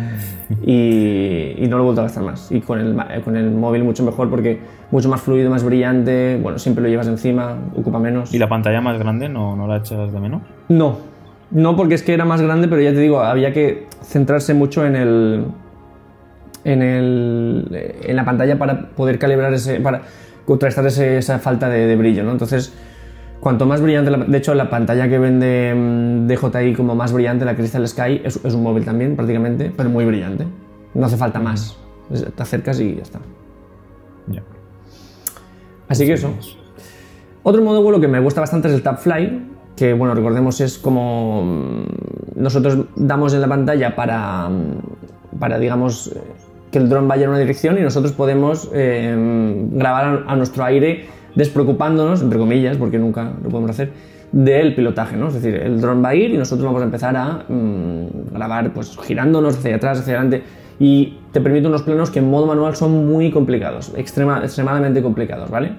y, 0.62 1.54
y, 1.56 1.66
no 1.68 1.76
lo 1.76 1.82
he 1.82 1.84
vuelto 1.84 2.00
a 2.00 2.04
gastar 2.04 2.24
más. 2.24 2.50
Y 2.50 2.60
con 2.60 2.80
el, 2.80 3.22
con 3.22 3.36
el 3.36 3.50
móvil 3.52 3.84
mucho 3.84 4.02
mejor 4.04 4.28
porque 4.28 4.60
mucho 4.90 5.08
más 5.08 5.20
fluido, 5.20 5.50
más 5.50 5.62
brillante. 5.62 6.38
Bueno, 6.42 6.58
siempre 6.58 6.82
lo 6.82 6.88
llevas 6.88 7.06
encima, 7.06 7.56
ocupa 7.76 8.00
menos. 8.00 8.34
¿Y 8.34 8.38
la 8.38 8.48
pantalla 8.48 8.80
más 8.80 8.98
grande 8.98 9.28
no, 9.28 9.54
no 9.54 9.68
la 9.68 9.76
echas 9.76 10.12
de 10.12 10.18
menos? 10.18 10.42
No, 10.68 10.98
no 11.50 11.76
porque 11.76 11.94
es 11.94 12.02
que 12.02 12.14
era 12.14 12.24
más 12.24 12.40
grande, 12.40 12.68
pero 12.68 12.82
ya 12.82 12.92
te 12.92 13.00
digo, 13.00 13.20
había 13.20 13.52
que 13.52 13.86
centrarse 14.02 14.54
mucho 14.54 14.84
en 14.84 14.96
el. 14.96 15.44
en, 16.64 16.82
el, 16.82 17.96
en 18.02 18.16
la 18.16 18.24
pantalla 18.24 18.58
para 18.58 18.90
poder 18.90 19.18
calibrar 19.18 19.52
ese. 19.54 19.80
para 19.80 20.02
contrastar 20.44 20.86
esa 20.86 21.38
falta 21.38 21.68
de, 21.68 21.94
brillo, 21.96 22.24
¿no? 22.24 22.32
Entonces, 22.32 22.72
cuanto 23.40 23.66
más 23.66 23.80
brillante. 23.80 24.10
de 24.10 24.38
hecho, 24.38 24.54
la 24.54 24.70
pantalla 24.70 25.08
que 25.08 25.18
vende 25.18 25.74
mm, 25.74 26.26
DJI 26.26 26.74
como 26.74 26.94
más 26.94 27.12
brillante, 27.12 27.44
la 27.44 27.56
Crystal 27.56 27.86
Sky, 27.86 28.22
es, 28.24 28.36
un 28.36 28.62
móvil 28.62 28.84
también, 28.84 29.16
prácticamente, 29.16 29.72
pero 29.76 29.88
muy 29.88 30.04
brillante. 30.04 30.46
No 30.94 31.06
hace 31.06 31.16
falta 31.16 31.38
más. 31.38 31.76
Te 32.08 32.42
acercas 32.42 32.80
y 32.80 32.96
ya 32.96 33.02
está. 33.02 33.20
Ya. 34.28 34.42
Así 35.88 36.06
que 36.06 36.14
eso. 36.14 36.32
Otro 37.42 37.62
modo 37.62 37.82
vuelo 37.82 38.00
que 38.00 38.08
me 38.08 38.18
gusta 38.18 38.40
bastante 38.40 38.68
es 38.68 38.74
el 38.74 38.82
Tap 38.82 38.98
Fly, 38.98 39.55
que 39.76 39.92
bueno, 39.92 40.14
recordemos 40.14 40.60
es 40.60 40.78
como 40.78 41.44
mm, 41.44 42.40
nosotros 42.40 42.78
damos 42.96 43.34
en 43.34 43.42
la 43.42 43.48
pantalla 43.48 43.94
para, 43.94 44.48
mm, 44.48 45.38
para 45.38 45.58
digamos, 45.58 46.12
que 46.72 46.78
el 46.78 46.88
dron 46.88 47.06
vaya 47.06 47.24
en 47.24 47.30
una 47.30 47.38
dirección 47.38 47.78
y 47.78 47.82
nosotros 47.82 48.12
podemos 48.12 48.70
eh, 48.72 49.14
grabar 49.72 50.24
a, 50.26 50.36
nuestro 50.36 50.64
aire 50.64 51.04
despreocupándonos, 51.34 52.22
entre 52.22 52.38
comillas, 52.38 52.78
porque 52.78 52.98
nunca 52.98 53.32
lo 53.42 53.50
podemos 53.50 53.70
hacer, 53.70 53.92
del 54.32 54.74
pilotaje, 54.74 55.16
¿no? 55.16 55.28
Es 55.28 55.34
decir, 55.34 55.54
el 55.54 55.80
dron 55.80 56.02
va 56.02 56.08
a 56.08 56.14
ir 56.14 56.30
y 56.30 56.38
nosotros 56.38 56.66
vamos 56.66 56.80
a 56.80 56.86
empezar 56.86 57.16
a 57.16 57.44
mm, 57.48 58.32
grabar 58.32 58.72
pues 58.72 58.96
girándonos 59.02 59.58
hacia 59.58 59.76
atrás, 59.76 60.00
hacia 60.00 60.14
adelante 60.14 60.42
y 60.80 61.18
te 61.32 61.40
permite 61.40 61.68
unos 61.68 61.82
planos 61.82 62.10
que 62.10 62.18
en 62.18 62.30
modo 62.30 62.46
manual 62.46 62.74
son 62.76 63.06
muy 63.06 63.30
complicados, 63.30 63.92
extrema, 63.96 64.40
extremadamente 64.42 65.02
complicados, 65.02 65.50
¿vale? 65.50 65.72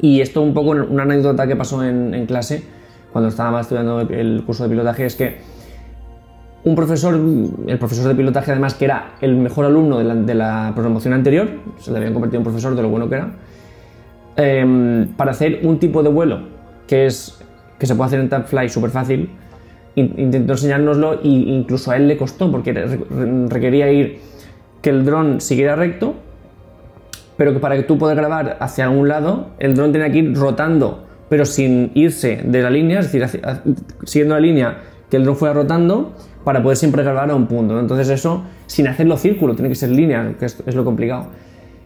Y 0.00 0.20
esto 0.20 0.40
un 0.40 0.54
poco 0.54 0.70
una 0.70 1.02
anécdota 1.02 1.46
que 1.46 1.56
pasó 1.56 1.84
en 1.84 2.26
clase 2.26 2.62
cuando 3.12 3.28
estaba 3.28 3.60
estudiando 3.60 4.00
el 4.00 4.42
curso 4.44 4.64
de 4.64 4.70
pilotaje 4.70 5.06
es 5.06 5.16
que 5.16 5.38
un 6.62 6.74
profesor, 6.74 7.18
el 7.66 7.78
profesor 7.78 8.08
de 8.08 8.14
pilotaje 8.14 8.50
además 8.50 8.74
que 8.74 8.84
era 8.84 9.12
el 9.20 9.34
mejor 9.36 9.64
alumno 9.64 9.98
de 9.98 10.34
la, 10.34 10.72
promoción 10.74 11.14
anterior, 11.14 11.48
se 11.78 11.90
le 11.90 11.98
habían 11.98 12.12
convertido 12.12 12.38
en 12.38 12.44
profesor 12.44 12.74
de 12.74 12.82
lo 12.82 12.90
bueno 12.90 13.08
que 13.08 13.14
era, 13.14 13.30
em, 14.36 15.08
para 15.16 15.30
hacer 15.30 15.60
un 15.62 15.78
tipo 15.78 16.02
de 16.02 16.10
vuelo 16.10 16.40
que, 16.86 17.06
es, 17.06 17.40
que 17.78 17.86
se 17.86 17.94
puede 17.94 18.08
hacer 18.08 18.20
en 18.20 18.28
Tapfly 18.28 18.68
súper 18.68 18.90
fácil, 18.90 19.30
intentó 19.96 20.52
enseñárnoslo 20.52 21.14
e 21.22 21.28
incluso 21.28 21.90
a 21.90 21.96
él 21.96 22.08
le 22.08 22.16
costó 22.16 22.50
porque 22.50 22.72
requería 23.48 23.90
ir 23.90 24.20
que 24.82 24.90
el 24.90 25.04
dron 25.04 25.40
siguiera 25.40 25.76
recto, 25.76 26.14
pero 27.36 27.52
que 27.52 27.58
para 27.58 27.76
que 27.76 27.82
tú 27.82 27.98
puedas 27.98 28.16
grabar 28.16 28.58
hacia 28.60 28.84
algún 28.84 29.08
lado, 29.08 29.48
el 29.58 29.74
dron 29.74 29.92
tenía 29.92 30.10
que 30.12 30.18
ir 30.18 30.36
rotando, 30.36 31.06
pero 31.30 31.46
sin 31.46 31.92
irse 31.94 32.42
de 32.44 32.60
la 32.60 32.68
línea, 32.68 32.98
es 32.98 33.10
decir, 33.10 33.40
siguiendo 34.04 34.34
la 34.34 34.40
línea 34.40 34.78
que 35.08 35.16
el 35.16 35.22
dron 35.24 35.36
fuera 35.36 35.54
rotando 35.54 36.12
para 36.44 36.60
poder 36.60 36.76
siempre 36.76 37.04
grabar 37.04 37.30
a 37.30 37.36
un 37.36 37.46
punto. 37.46 37.78
Entonces 37.78 38.08
eso, 38.08 38.42
sin 38.66 38.88
hacerlo 38.88 39.16
círculo, 39.16 39.54
tiene 39.54 39.68
que 39.68 39.76
ser 39.76 39.90
línea, 39.90 40.34
que 40.38 40.46
es, 40.46 40.74
lo 40.74 40.84
complicado. 40.84 41.28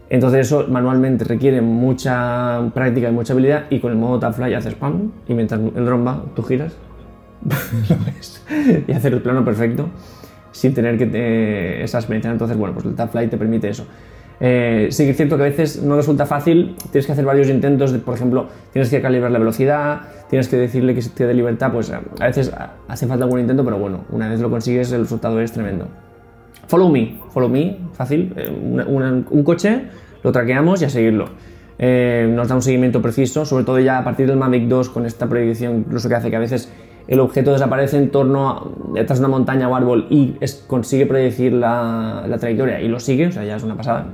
Entonces 0.09 0.47
eso 0.47 0.67
manualmente 0.69 1.25
requiere 1.25 1.61
mucha 1.61 2.71
práctica 2.73 3.11
y 3.11 3.13
mucha 3.13 3.35
habilidad 3.35 3.65
y 3.69 3.81
con 3.81 3.93
el 3.93 3.99
modo 3.99 4.33
fly 4.33 4.55
haces 4.55 4.73
spam 4.73 5.13
y 5.29 5.35
mientras 5.35 5.61
el 5.61 5.85
dron 5.85 6.07
va, 6.07 6.25
tú 6.35 6.43
giras 6.43 6.75
y 8.89 8.93
hacer 8.93 9.13
el 9.13 9.21
plano 9.21 9.45
perfecto 9.45 9.91
sin 10.53 10.73
tener 10.73 10.97
que 10.97 11.11
eh, 11.13 11.85
esa 11.85 11.99
experiencia. 11.99 12.31
Entonces, 12.31 12.57
bueno, 12.57 12.75
pues 12.75 12.87
el 12.87 13.09
fly 13.09 13.29
te 13.29 13.37
permite 13.37 13.69
eso. 13.69 13.85
Eh, 14.41 14.89
sí 14.91 15.05
que 15.05 15.11
es 15.11 15.17
cierto 15.17 15.37
que 15.37 15.43
a 15.45 15.47
veces 15.47 15.83
no 15.83 15.97
resulta 15.97 16.27
fácil, 16.27 16.77
tienes 16.91 17.07
que 17.07 17.13
hacer 17.13 17.25
varios 17.25 17.49
intentos, 17.49 17.93
por 17.93 18.15
ejemplo, 18.15 18.49
tienes 18.73 18.91
que 18.91 19.01
calibrar 19.01 19.31
la 19.31 19.39
velocidad, 19.39 20.01
tienes 20.29 20.49
que 20.49 20.57
decirle 20.57 20.95
que 20.95 21.03
se 21.03 21.11
te 21.11 21.27
dé 21.27 21.35
libertad, 21.35 21.73
pues 21.73 21.91
a 21.91 22.27
veces 22.27 22.53
hace 22.89 23.07
falta 23.07 23.25
algún 23.25 23.41
intento, 23.41 23.65
pero 23.65 23.79
bueno, 23.79 24.05
una 24.11 24.29
vez 24.29 24.41
lo 24.41 24.51
consigues 24.51 24.93
el 24.93 25.03
resultado 25.03 25.41
es 25.41 25.53
tremendo. 25.53 25.89
Follow 26.67 26.89
me, 26.89 27.19
follow 27.31 27.49
me, 27.49 27.79
fácil, 27.93 28.33
eh, 28.37 28.51
un 28.51 29.45
coche, 29.45 29.83
lo 30.23 30.33
traqueamos 30.33 30.83
y 30.83 30.87
a 30.87 30.91
seguirlo. 30.91 31.29
Eh, 31.79 32.31
nos 32.31 32.49
da 32.49 32.55
un 32.55 32.63
seguimiento 32.63 33.03
preciso, 33.03 33.45
sobre 33.45 33.65
todo 33.65 33.81
ya 33.81 33.99
a 33.99 34.05
partir 34.05 34.27
del 34.27 34.37
Mavic 34.37 34.69
2 34.69 34.91
con 34.91 35.07
esta 35.07 35.29
prohibición 35.29 35.79
incluso 35.79 36.09
que 36.09 36.15
hace 36.15 36.31
que 36.31 36.37
a 36.37 36.41
veces 36.41 36.73
el 37.07 37.21
objeto 37.21 37.53
desaparece 37.53 37.99
en 37.99 38.11
torno 38.11 38.49
a, 38.49 38.63
detrás 38.95 39.19
de 39.19 39.27
una 39.27 39.37
montaña 39.37 39.69
o 39.69 39.75
árbol 39.75 40.07
y 40.11 40.37
consigue 40.67 41.07
predecir 41.07 41.53
la, 41.53 42.25
trayectoria 42.39 42.81
y 42.81 42.89
lo 42.89 42.99
sigue, 42.99 43.27
o 43.27 43.33
sea, 43.33 43.45
ya 43.45 43.57
es 43.57 43.63
una 43.63 43.77
pasada. 43.77 44.07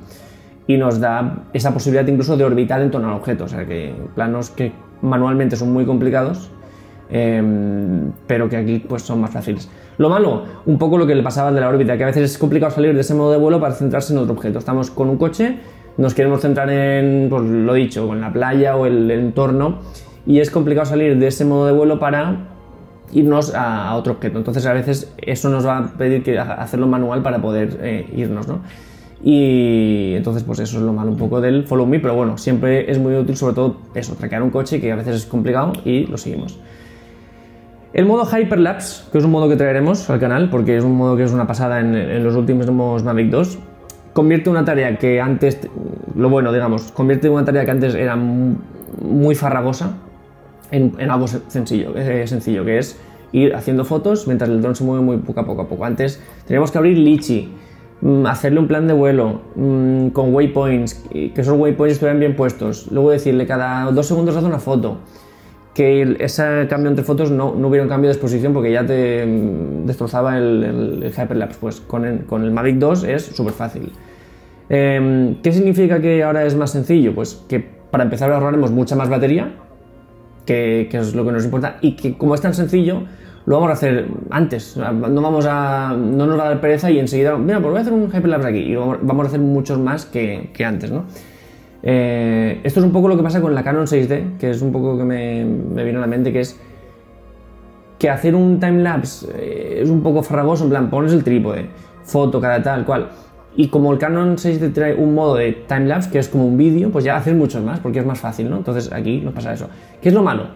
Y 0.67 0.77
nos 0.77 1.01
da 1.01 1.45
esa 1.53 1.73
posibilidad 1.73 2.07
incluso 2.07 2.37
de 2.37 2.45
orbitar 2.45 2.81
en 2.81 2.91
torno 2.91 3.09
al 3.09 3.15
objeto, 3.15 3.45
o 3.45 3.49
sea, 3.49 3.65
que 3.65 3.95
planos 4.15 4.51
que 4.51 4.73
manualmente 5.03 5.57
son 5.57 5.73
muy 5.73 5.85
complicados, 5.85 6.51
em, 7.11 8.13
pero 8.27 8.49
que 8.49 8.57
aquí 8.57 8.85
pues 8.87 9.03
son 9.03 9.21
más 9.21 9.31
fáciles. 9.31 9.69
Lo 9.99 10.09
malo, 10.09 10.45
un 10.67 10.79
poco 10.79 10.97
lo 10.99 11.07
que 11.07 11.15
le 11.15 11.23
pasaba 11.23 11.53
de 11.53 11.61
la 11.61 11.69
órbita, 11.69 11.97
que 11.97 12.05
a 12.05 12.07
veces 12.07 12.33
es 12.33 12.39
complicado 12.39 12.73
salir 12.73 12.95
de 12.95 13.01
ese 13.01 13.15
modo 13.15 13.33
de 13.33 13.39
vuelo 13.39 13.61
para 13.61 13.75
centrarse 13.75 14.13
en 14.13 14.21
otro 14.21 14.35
objeto. 14.35 14.59
Estamos 14.59 14.91
con 14.91 15.09
un 15.11 15.17
coche, 15.17 15.59
nos 15.97 16.15
queremos 16.15 16.41
centrar 16.41 16.71
en, 16.71 17.29
pues 17.29 17.43
lo 17.43 17.75
dicho, 17.75 18.13
en 18.13 18.21
la 18.21 18.33
playa 18.33 18.77
o 18.77 18.87
el 18.87 19.11
entorno, 19.11 19.79
y 20.27 20.41
es 20.41 20.51
complicado 20.51 20.87
salir 20.87 21.19
de 21.19 21.27
ese 21.27 21.45
modo 21.45 21.67
de 21.67 21.73
vuelo 21.73 21.99
para 21.99 22.60
irnos 23.13 23.55
a, 23.55 23.95
otro 23.95 24.15
objeto. 24.15 24.39
Entonces 24.39 24.65
a 24.67 24.73
veces 24.73 25.13
eso 25.19 25.49
nos 25.51 25.67
va 25.67 25.79
a 25.79 25.87
pedir 25.93 26.23
que 26.23 26.39
hacerlo 26.39 26.87
manual 26.87 27.23
para 27.23 27.41
poder 27.41 27.79
eh, 27.83 28.07
irnos, 28.17 28.49
¿no? 28.49 28.61
Y 29.23 30.15
entonces 30.17 30.43
pues 30.43 30.61
eso 30.61 30.79
es 30.79 30.83
lo 30.83 30.93
malo 30.93 31.11
un 31.11 31.19
poco 31.19 31.41
del 31.41 31.65
follow 31.65 31.87
me, 31.87 32.01
pero 32.01 32.15
bueno, 32.15 32.39
siempre 32.39 32.91
es 32.91 32.99
muy 32.99 33.15
útil 33.15 33.37
sobre 33.37 33.55
todo 33.55 33.77
eso, 33.95 34.15
traquear 34.15 34.43
un 34.43 34.51
coche 34.51 34.81
que 34.81 34.91
a 34.91 34.97
veces 34.97 35.17
es 35.17 35.27
complicado 35.27 35.73
y 35.85 36.07
lo 36.07 36.17
seguimos. 36.17 36.59
El 37.93 38.07
modo 38.07 38.25
Hyperlapse, 38.25 39.11
que 39.11 39.19
es 39.19 39.25
un 39.25 39.33
modo 39.33 39.49
que 39.49 39.57
traeremos 39.57 40.09
al 40.09 40.21
canal 40.21 40.49
porque 40.49 40.77
es 40.77 40.85
un 40.85 40.97
modo 40.97 41.17
que 41.17 41.25
es 41.25 41.33
una 41.33 41.47
pasada 41.47 41.81
en, 41.81 42.25
los 42.25 42.35
últimos 42.37 42.71
Mavic 43.05 43.31
2, 43.31 43.59
convierte 44.13 44.49
una 44.49 44.65
tarea 44.65 44.97
que 44.97 45.21
antes, 45.21 45.69
lo 46.15 46.31
bueno 46.31 46.53
digamos, 46.53 46.93
convierte 46.93 47.29
una 47.29 47.45
tarea 47.45 47.65
que 47.65 47.71
antes 47.73 47.95
era 47.95 48.17
muy 48.17 49.35
farragosa, 49.35 49.97
en, 50.71 51.11
algo 51.11 51.27
sencillo, 51.27 51.97
eh, 51.97 52.27
sencillo, 52.27 52.65
que 52.65 52.79
es 52.79 52.99
ir 53.33 53.55
haciendo 53.55 53.85
fotos 53.85 54.27
mientras 54.27 54.51
el 54.51 54.61
dron 54.61 54.75
se 54.75 54.85
mueve 54.85 55.05
muy 55.05 55.17
poco 55.19 55.41
a 55.41 55.47
poco 55.47 55.63
a 55.63 55.69
poco. 55.69 55.85
Antes 55.85 56.23
teníamos 56.47 56.71
que 56.71 56.79
abrir 56.79 56.99
Litchi, 56.99 57.49
mm, 58.01 58.27
hacerle 58.27 58.61
un 58.61 58.69
plan 58.69 58.87
de 58.87 58.95
vuelo 58.95 59.41
mm, 59.55 60.09
con 60.09 60.35
waypoints, 60.35 60.95
que 61.11 61.33
esos 61.35 61.59
waypoints 61.59 61.95
estuvieran 61.95 62.21
bien 62.21 62.37
puestos. 62.37 62.89
Luego 62.91 63.11
decirle 63.11 63.47
cada 63.47 63.91
dos 63.91 64.07
segundos 64.07 64.37
hace 64.37 64.47
una 64.47 64.59
foto. 64.59 64.99
Que 65.75 66.17
ese 66.19 66.67
cambio 66.69 66.91
entre 66.91 67.05
fotos 67.05 67.31
no, 67.31 67.55
no, 67.55 67.69
hubiera 67.69 67.85
un 67.85 67.89
cambio 67.89 68.09
de 68.09 68.15
exposición 68.15 68.53
porque 68.53 68.73
ya 68.73 68.85
te 68.85 69.25
mm, 69.25 69.87
destrozaba 69.87 70.37
el, 70.37 71.03
el, 71.03 71.13
Hyperlapse. 71.13 71.59
Pues 71.61 71.81
con 71.81 72.05
el, 72.05 72.25
con 72.25 72.43
el 72.43 72.51
Mavic 72.51 72.77
2 72.77 73.05
es 73.05 73.23
súper 73.27 73.53
fácil. 73.53 73.93
Em, 74.69 75.41
¿Qué 75.43 75.53
significa 75.53 76.01
que 76.01 76.23
ahora 76.23 76.45
es 76.45 76.55
más 76.57 76.71
sencillo? 76.71 77.15
Pues 77.15 77.45
que 77.49 77.61
para 77.61 78.05
empezar 78.05 78.31
ahorraremos 78.33 78.71
mucha 78.71 78.95
más 78.95 79.09
batería 79.09 79.53
que, 80.47 80.89
es 80.91 81.15
lo 81.15 81.25
que 81.25 81.33
nos 81.33 81.45
importa, 81.45 81.77
y 81.81 81.97
que 81.97 82.17
como 82.17 82.35
es 82.35 82.41
tan 82.41 82.55
sencillo, 82.55 83.03
lo 83.47 83.57
vamos 83.57 83.71
a 83.71 83.73
hacer 83.73 84.09
antes. 84.31 84.77
No, 84.77 85.23
vamos 85.23 85.47
a, 85.49 85.97
no 85.97 86.27
nos 86.27 86.39
va 86.39 86.45
a 86.45 86.49
dar 86.51 86.61
pereza 86.61 86.91
y 86.91 86.99
enseguida, 86.99 87.37
mira, 87.37 87.61
pues 87.61 87.71
voy 87.71 87.79
a 87.79 87.81
hacer 87.83 87.93
un 87.93 88.09
Hyperlapse 88.09 88.49
aquí 88.49 88.59
y 88.59 88.75
vamos 88.77 89.25
a 89.25 89.29
hacer 89.29 89.41
muchos 89.41 89.79
más 89.79 90.07
que, 90.07 90.51
que 90.53 90.65
antes, 90.65 90.91
¿no? 90.91 91.05
Eh, 91.83 92.61
esto 92.63 92.81
es 92.81 92.87
un 92.87 92.93
poco 92.93 93.09
lo 93.09 93.17
que 93.17 93.23
pasa 93.23 93.41
con 93.41 93.55
la 93.55 93.65
Canon 93.65 93.87
6D, 93.87 94.37
que 94.39 94.51
es 94.51 94.61
un 94.61 94.71
poco 94.71 94.99
que 94.99 95.05
me, 95.05 95.45
me 95.45 95.83
vino 95.85 95.99
a 95.99 96.03
la 96.03 96.07
mente, 96.07 96.33
que 96.33 96.41
es 96.41 96.61
que 98.01 98.09
hacer 98.09 98.35
un 98.35 98.59
timelapse 98.59 99.29
eh, 99.35 99.81
es 99.83 99.91
un 99.91 100.03
poco 100.03 100.23
farragoso, 100.23 100.65
en 100.65 100.71
plan, 100.71 100.91
pones 100.91 101.13
el 101.13 101.23
trípode, 101.23 101.67
foto, 102.03 102.41
cada 102.41 102.63
tal, 102.63 102.85
cual. 102.85 103.11
Y 103.57 103.69
como 103.69 103.93
el 103.93 103.99
Canon 103.99 104.37
6D 104.37 104.73
trae 104.73 104.95
un 104.95 105.15
modo 105.15 105.35
de 105.35 105.53
timelapse, 105.53 106.11
que 106.11 106.19
es 106.19 106.29
como 106.29 106.47
un 106.47 106.57
vídeo, 106.57 106.91
pues 106.91 107.05
ya 107.05 107.17
haces 107.17 107.35
muchos 107.35 107.63
más, 107.63 107.81
porque 107.81 107.99
es 107.99 108.07
más 108.07 108.19
fácil, 108.19 108.49
¿no? 108.49 108.59
Entonces 108.59 108.93
aquí 108.93 109.19
nos 109.19 109.35
pasa 109.35 109.53
eso. 109.53 109.69
¿Qué 110.01 110.09
es 110.09 110.15
lo 110.15 110.23
malo? 110.23 110.47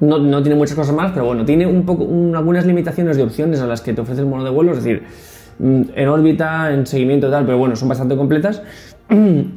No, 0.00 0.18
no 0.18 0.42
tiene 0.42 0.56
muchas 0.56 0.76
cosas 0.76 0.94
más, 0.94 1.10
pero 1.10 1.26
bueno, 1.26 1.44
tiene 1.44 1.66
un 1.66 1.84
poco, 1.84 2.04
algunas 2.36 2.64
limitaciones 2.64 3.16
de 3.16 3.24
opciones 3.24 3.60
a 3.60 3.66
las 3.66 3.80
que 3.80 3.92
te 3.92 4.00
ofrece 4.00 4.20
el 4.20 4.28
modo 4.28 4.44
de 4.44 4.50
vuelo, 4.50 4.72
es 4.72 4.84
decir, 4.84 5.02
mm, 5.58 5.82
en 5.94 6.08
órbita, 6.08 6.72
en 6.72 6.86
seguimiento 6.86 7.28
y 7.28 7.30
tal, 7.32 7.44
pero 7.44 7.58
bueno, 7.58 7.74
son 7.74 7.88
bastante 7.88 8.16
completas. 8.16 8.62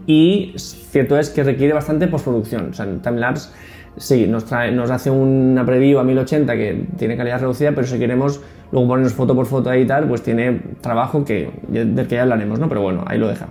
Y 0.07 0.53
cierto 0.57 1.17
es 1.19 1.29
que 1.29 1.43
requiere 1.43 1.73
bastante 1.73 2.07
postproducción. 2.07 2.69
O 2.71 2.73
sea, 2.73 2.85
en 2.85 3.01
timelapse 3.01 3.49
sí, 3.97 4.27
nos, 4.27 4.45
trae, 4.45 4.71
nos 4.71 4.89
hace 4.89 5.09
una 5.09 5.65
preview 5.65 5.99
a 5.99 6.03
1080 6.03 6.53
que 6.55 6.85
tiene 6.97 7.17
calidad 7.17 7.39
reducida, 7.39 7.71
pero 7.71 7.87
si 7.87 7.99
queremos 7.99 8.41
luego 8.71 8.87
ponernos 8.87 9.13
foto 9.13 9.35
por 9.35 9.45
foto 9.45 9.73
y 9.75 9.85
tal, 9.85 10.07
pues 10.07 10.23
tiene 10.23 10.61
trabajo 10.81 11.25
que, 11.25 11.51
del 11.67 12.07
que 12.07 12.15
ya 12.15 12.23
hablaremos, 12.23 12.59
¿no? 12.59 12.69
Pero 12.69 12.81
bueno, 12.81 13.03
ahí 13.07 13.17
lo 13.17 13.27
deja. 13.27 13.47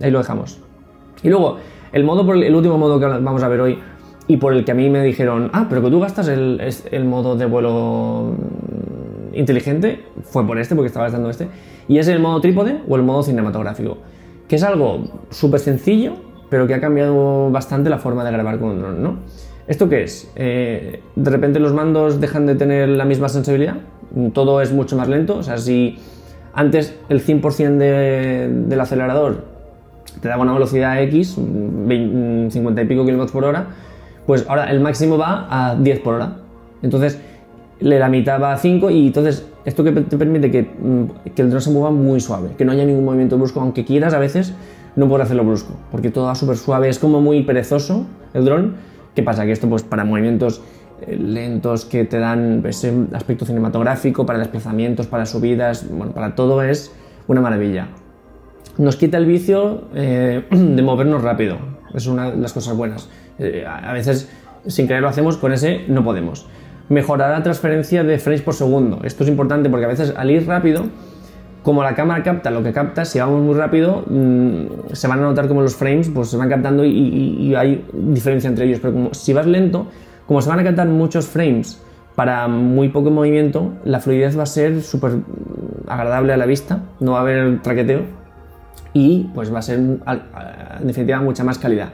Ahí 0.00 0.10
lo 0.10 0.18
dejamos. 0.18 0.60
Y 1.22 1.28
luego, 1.28 1.56
el 1.92 2.04
modo, 2.04 2.30
el 2.34 2.54
último 2.54 2.78
modo 2.78 3.00
que 3.00 3.06
vamos 3.06 3.42
a 3.42 3.48
ver 3.48 3.60
hoy 3.60 3.78
y 4.28 4.36
por 4.38 4.52
el 4.52 4.64
que 4.64 4.72
a 4.72 4.74
mí 4.74 4.90
me 4.90 5.02
dijeron, 5.02 5.50
ah, 5.52 5.66
pero 5.68 5.82
que 5.82 5.90
tú 5.90 6.00
gastas 6.00 6.28
el, 6.28 6.60
el 6.90 7.04
modo 7.04 7.36
de 7.36 7.46
vuelo 7.46 8.34
inteligente, 9.32 10.04
fue 10.24 10.46
por 10.46 10.58
este, 10.58 10.74
porque 10.74 10.88
estaba 10.88 11.04
gastando 11.06 11.30
este, 11.30 11.48
y 11.88 11.98
es 11.98 12.08
el 12.08 12.20
modo 12.20 12.40
trípode 12.40 12.80
o 12.88 12.96
el 12.96 13.02
modo 13.02 13.22
cinematográfico, 13.22 13.98
que 14.48 14.56
es 14.56 14.62
algo 14.62 15.04
súper 15.30 15.60
sencillo, 15.60 16.14
pero 16.50 16.66
que 16.66 16.74
ha 16.74 16.80
cambiado 16.80 17.50
bastante 17.50 17.90
la 17.90 17.98
forma 17.98 18.24
de 18.24 18.32
grabar 18.32 18.58
con 18.58 18.70
un 18.70 18.78
dron, 18.80 19.02
¿no? 19.02 19.16
¿Esto 19.68 19.88
qué 19.88 20.04
es? 20.04 20.30
Eh, 20.36 21.00
de 21.16 21.30
repente 21.30 21.58
los 21.58 21.72
mandos 21.72 22.20
dejan 22.20 22.46
de 22.46 22.54
tener 22.54 22.88
la 22.88 23.04
misma 23.04 23.28
sensibilidad, 23.28 23.76
todo 24.32 24.60
es 24.60 24.72
mucho 24.72 24.96
más 24.96 25.08
lento, 25.08 25.38
o 25.38 25.42
sea, 25.42 25.58
si 25.58 25.98
antes 26.54 26.94
el 27.08 27.24
100% 27.24 27.76
del 28.68 28.80
acelerador 28.80 29.44
te 30.20 30.28
daba 30.28 30.42
una 30.42 30.52
velocidad 30.52 31.02
X, 31.02 31.34
50 31.34 32.82
y 32.82 32.84
pico 32.86 33.04
kilómetros 33.04 33.32
por 33.32 33.44
hora, 33.44 33.66
pues 34.24 34.46
ahora 34.48 34.70
el 34.70 34.80
máximo 34.80 35.18
va 35.18 35.46
a 35.50 35.74
10 35.74 36.00
por 36.00 36.14
hora. 36.14 36.36
Entonces, 36.82 37.18
la 37.80 38.08
mitad 38.08 38.40
va 38.40 38.52
a 38.52 38.56
5 38.56 38.90
y 38.90 39.08
entonces 39.08 39.46
esto 39.64 39.84
que 39.84 39.92
te 39.92 40.16
permite 40.16 40.50
que, 40.50 40.62
mm, 40.62 41.32
que 41.34 41.42
el 41.42 41.50
dron 41.50 41.60
se 41.60 41.70
mueva 41.70 41.90
muy 41.90 42.20
suave, 42.20 42.50
que 42.56 42.64
no 42.64 42.72
haya 42.72 42.84
ningún 42.84 43.04
movimiento 43.04 43.36
brusco, 43.36 43.60
aunque 43.60 43.84
quieras 43.84 44.14
a 44.14 44.18
veces 44.18 44.54
no 44.94 45.08
puedes 45.08 45.26
hacerlo 45.26 45.44
brusco, 45.44 45.74
porque 45.90 46.10
todo 46.10 46.26
va 46.26 46.34
súper 46.34 46.56
suave, 46.56 46.88
es 46.88 46.98
como 46.98 47.20
muy 47.20 47.42
perezoso 47.42 48.06
el 48.32 48.44
dron 48.44 48.74
¿Qué 49.16 49.22
pasa? 49.22 49.46
Que 49.46 49.52
esto 49.52 49.68
pues 49.68 49.82
para 49.82 50.04
movimientos 50.04 50.60
eh, 51.00 51.16
lentos 51.16 51.86
que 51.86 52.04
te 52.04 52.18
dan 52.18 52.62
ese 52.66 52.92
aspecto 53.14 53.46
cinematográfico, 53.46 54.26
para 54.26 54.38
desplazamientos, 54.38 55.06
para 55.06 55.24
subidas, 55.24 55.86
bueno, 55.90 56.12
para 56.12 56.34
todo 56.34 56.62
es 56.62 56.92
una 57.26 57.40
maravilla. 57.40 57.88
Nos 58.76 58.96
quita 58.96 59.16
el 59.16 59.24
vicio 59.24 59.88
eh, 59.94 60.44
de 60.50 60.82
movernos 60.82 61.22
rápido, 61.22 61.56
es 61.94 62.06
una 62.06 62.30
de 62.30 62.36
las 62.36 62.52
cosas 62.52 62.76
buenas. 62.76 63.08
Eh, 63.38 63.64
a 63.66 63.92
veces 63.94 64.30
sin 64.66 64.86
querer 64.86 65.00
lo 65.00 65.08
hacemos, 65.08 65.38
con 65.38 65.52
ese 65.52 65.84
no 65.88 66.04
podemos. 66.04 66.46
Mejorar 66.90 67.30
la 67.30 67.42
transferencia 67.42 68.04
de 68.04 68.18
frames 68.18 68.42
por 68.42 68.54
segundo. 68.54 69.00
Esto 69.02 69.24
es 69.24 69.30
importante 69.30 69.70
porque 69.70 69.86
a 69.86 69.88
veces 69.88 70.12
al 70.14 70.30
ir 70.30 70.46
rápido 70.46 70.84
como 71.66 71.82
la 71.82 71.96
cámara 71.96 72.22
capta 72.22 72.52
lo 72.52 72.62
que 72.62 72.72
capta, 72.72 73.04
si 73.04 73.18
vamos 73.18 73.42
muy 73.42 73.56
rápido, 73.56 74.04
mm, 74.06 74.92
se 74.92 75.08
van 75.08 75.18
a 75.18 75.22
notar 75.22 75.48
como 75.48 75.62
los 75.62 75.74
frames 75.74 76.08
pues, 76.14 76.28
se 76.28 76.36
van 76.36 76.48
captando 76.48 76.84
y, 76.84 77.56
hay 77.56 77.84
diferencia 77.92 78.46
entre 78.46 78.66
ellos. 78.66 78.78
Pero 78.78 78.92
como, 78.92 79.12
si 79.14 79.32
vas 79.32 79.46
lento, 79.46 79.88
como 80.28 80.40
se 80.40 80.48
van 80.48 80.60
a 80.60 80.62
captar 80.62 80.86
muchos 80.86 81.26
frames 81.26 81.82
para 82.14 82.46
muy 82.46 82.90
poco 82.90 83.10
movimiento, 83.10 83.72
la 83.84 83.98
fluidez 83.98 84.38
va 84.38 84.44
a 84.44 84.46
ser 84.46 84.80
súper 84.80 85.14
agradable 85.88 86.32
a 86.32 86.36
la 86.36 86.46
vista, 86.46 86.84
no 87.00 87.12
va 87.12 87.18
a 87.18 87.22
haber 87.22 87.60
traqueteo 87.62 88.02
y 88.92 89.28
pues 89.34 89.52
va 89.52 89.58
a 89.58 89.62
ser 89.62 89.80
en 89.80 90.86
definitiva 90.86 91.20
mucha 91.20 91.42
más 91.42 91.58
calidad. 91.58 91.88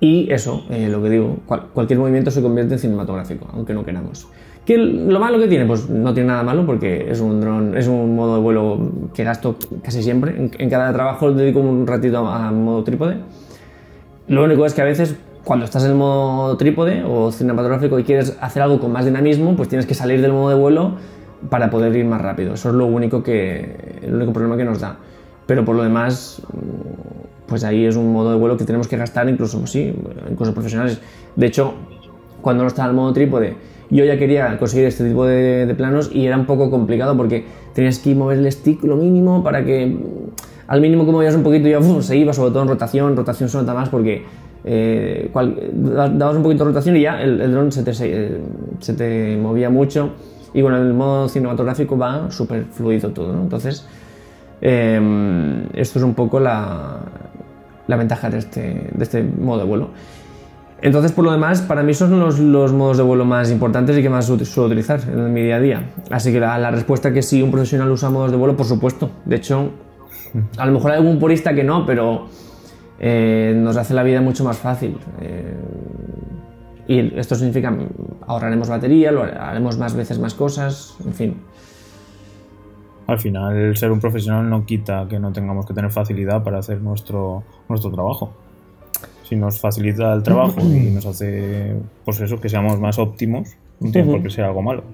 Y 0.00 0.32
eso, 0.32 0.64
eh, 0.68 0.88
lo 0.88 1.00
que 1.00 1.10
digo, 1.10 1.36
cual- 1.46 1.68
cualquier 1.72 2.00
movimiento 2.00 2.32
se 2.32 2.42
convierte 2.42 2.74
en 2.74 2.80
cinematográfico, 2.80 3.46
aunque 3.52 3.72
no 3.72 3.84
queramos. 3.84 4.26
¿Qué 4.66 4.76
lo 4.76 5.20
malo 5.20 5.38
que 5.38 5.46
tiene? 5.46 5.64
Pues 5.64 5.88
no 5.88 6.12
tiene 6.12 6.28
nada 6.28 6.42
malo 6.42 6.66
porque 6.66 7.08
es 7.08 7.20
un 7.20 7.40
dron, 7.40 7.76
es 7.76 7.86
un 7.86 8.16
modo 8.16 8.34
de 8.34 8.42
vuelo 8.42 8.90
que 9.14 9.22
gasto 9.22 9.54
casi 9.82 10.02
siempre. 10.02 10.36
En, 10.36 10.50
en 10.58 10.68
cada 10.68 10.92
trabajo 10.92 11.32
dedico 11.32 11.60
un 11.60 11.86
ratito 11.86 12.26
a, 12.26 12.48
a 12.48 12.50
modo 12.50 12.82
trípode. 12.82 13.18
Lo 14.26 14.42
único 14.42 14.66
es 14.66 14.74
que 14.74 14.82
a 14.82 14.84
veces 14.84 15.14
cuando 15.44 15.64
estás 15.64 15.84
en 15.84 15.92
el 15.92 15.96
modo 15.96 16.56
trípode 16.56 17.04
o 17.04 17.30
cinematográfico 17.30 17.96
y 18.00 18.02
quieres 18.02 18.36
hacer 18.40 18.60
algo 18.64 18.80
con 18.80 18.90
más 18.90 19.04
dinamismo, 19.04 19.54
pues 19.54 19.68
tienes 19.68 19.86
que 19.86 19.94
salir 19.94 20.20
del 20.20 20.32
modo 20.32 20.48
de 20.48 20.56
vuelo 20.56 20.96
para 21.48 21.70
poder 21.70 21.94
ir 21.94 22.04
más 22.04 22.20
rápido. 22.20 22.54
Eso 22.54 22.70
es 22.70 22.74
lo 22.74 22.86
único 22.86 23.22
que 23.22 24.00
el 24.02 24.14
único 24.16 24.32
problema 24.32 24.56
que 24.56 24.64
nos 24.64 24.80
da. 24.80 24.96
Pero 25.46 25.64
por 25.64 25.76
lo 25.76 25.84
demás, 25.84 26.42
pues 27.46 27.62
ahí 27.62 27.84
es 27.84 27.94
un 27.94 28.12
modo 28.12 28.32
de 28.32 28.36
vuelo 28.36 28.56
que 28.56 28.64
tenemos 28.64 28.88
que 28.88 28.96
gastar 28.96 29.28
incluso 29.28 29.64
sí, 29.68 29.94
incluso 30.28 30.52
profesionales. 30.52 31.00
De 31.36 31.46
hecho, 31.46 31.74
cuando 32.42 32.64
no 32.64 32.68
estaba 32.68 32.88
en 32.88 32.90
el 32.90 32.96
modo 32.96 33.12
trípode, 33.12 33.54
yo 33.90 34.04
ya 34.04 34.18
quería 34.18 34.58
conseguir 34.58 34.86
este 34.86 35.06
tipo 35.06 35.24
de, 35.26 35.72
planos 35.76 36.10
y 36.12 36.26
era 36.26 36.36
un 36.36 36.46
poco 36.46 36.70
complicado 36.70 37.16
porque 37.16 37.44
tenías 37.74 37.98
que 37.98 38.14
mover 38.14 38.38
el 38.38 38.50
stick 38.50 38.82
lo 38.84 38.96
mínimo 38.96 39.42
para 39.42 39.64
que 39.64 39.86
mm, 39.86 40.00
al 40.68 40.80
mínimo 40.80 41.06
que 41.06 41.12
movías 41.12 41.34
un 41.34 41.42
poquito 41.42 41.68
ya 41.68 41.78
uf, 41.78 42.04
se 42.04 42.16
iba, 42.16 42.32
sobre 42.32 42.50
todo 42.50 42.62
en 42.62 42.68
rotación, 42.68 43.16
rotación 43.16 43.48
se 43.48 43.58
nota 43.58 43.74
más 43.74 43.88
porque 43.88 44.24
eh, 44.64 45.30
dabas 45.32 46.36
un 46.36 46.42
poquito 46.42 46.64
de 46.64 46.70
rotación 46.70 46.96
y 46.96 47.02
ya 47.02 47.22
el, 47.22 47.40
el 47.40 47.52
dron 47.52 47.70
se 47.70 47.82
te, 47.84 47.94
se, 47.94 48.06
eh, 48.10 48.40
te 48.96 49.36
movía 49.36 49.70
mucho 49.70 50.10
y 50.52 50.62
con 50.62 50.74
el 50.74 50.92
modo 50.92 51.28
cinematográfico 51.28 51.96
va 51.96 52.30
súper 52.30 52.64
fluido 52.64 53.10
todo. 53.10 53.32
Entonces, 53.34 53.86
eh, 54.60 55.68
esto 55.74 55.98
es 55.98 56.04
un 56.04 56.14
poco 56.14 56.40
la, 56.40 56.98
la 57.86 57.96
ventaja 57.96 58.30
de 58.30 58.38
este, 58.38 58.90
de 58.92 59.02
este 59.04 59.22
modo 59.22 59.58
de 59.60 59.64
vuelo. 59.64 59.90
Entonces, 60.82 61.12
por 61.12 61.24
lo 61.24 61.32
demás, 61.32 61.62
para 61.62 61.82
mí 61.82 61.94
son 61.94 62.20
los, 62.20 62.38
modos 62.72 62.96
de 62.98 63.02
vuelo 63.02 63.24
más 63.24 63.50
importantes 63.50 63.96
y 63.96 64.02
que 64.02 64.10
más 64.10 64.26
suelo 64.26 64.66
utilizar 64.66 65.00
en 65.08 65.32
mi 65.32 65.42
día 65.42 65.56
a 65.56 65.60
día. 65.60 65.90
Así 66.10 66.32
que 66.32 66.40
la, 66.40 66.70
respuesta 66.70 67.12
que 67.12 67.22
sí, 67.22 67.42
un 67.42 67.50
profesional 67.50 67.90
usa 67.90 68.10
modos 68.10 68.30
de 68.30 68.36
vuelo, 68.36 68.56
por 68.56 68.66
supuesto. 68.66 69.10
De 69.24 69.36
hecho, 69.36 69.70
a 70.58 70.66
lo 70.66 70.72
mejor 70.72 70.92
hay 70.92 70.98
algún 70.98 71.18
purista 71.18 71.54
que 71.54 71.64
no, 71.64 71.86
pero 71.86 72.26
eh, 72.98 73.54
nos 73.56 73.76
hace 73.76 73.94
la 73.94 74.02
vida 74.02 74.20
mucho 74.20 74.44
más 74.44 74.58
fácil. 74.58 74.98
Eh, 75.20 75.54
y 76.88 77.18
esto 77.18 77.34
significa 77.34 77.76
ahorraremos 78.26 78.68
batería, 78.68 79.10
lo 79.10 79.22
haremos 79.22 79.78
más 79.78 79.94
veces 79.96 80.18
más 80.18 80.34
cosas, 80.34 80.96
en 81.04 81.14
fin. 81.14 81.36
Al 83.06 83.18
final, 83.18 83.56
el 83.56 83.76
ser 83.76 83.90
un 83.92 84.00
profesional 84.00 84.48
no 84.48 84.64
quita 84.66 85.06
que 85.08 85.18
no 85.18 85.32
tengamos 85.32 85.64
que 85.64 85.74
tener 85.74 85.90
facilidad 85.90 86.42
para 86.42 86.58
hacer 86.58 86.80
nuestro, 86.80 87.44
nuestro 87.68 87.90
trabajo. 87.90 88.32
Si 89.28 89.34
nos 89.36 89.60
facilita 89.60 90.12
el 90.12 90.22
trabajo 90.22 90.60
y 90.60 90.90
nos 90.90 91.04
hace, 91.06 91.74
pues 92.04 92.20
eso, 92.20 92.40
que 92.40 92.48
seamos 92.48 92.78
más 92.78 92.98
óptimos, 92.98 93.48
no 93.80 93.90
tiene 93.90 94.10
por 94.12 94.22
qué 94.22 94.30
ser 94.30 94.44
algo 94.44 94.62
malo. 94.62 94.84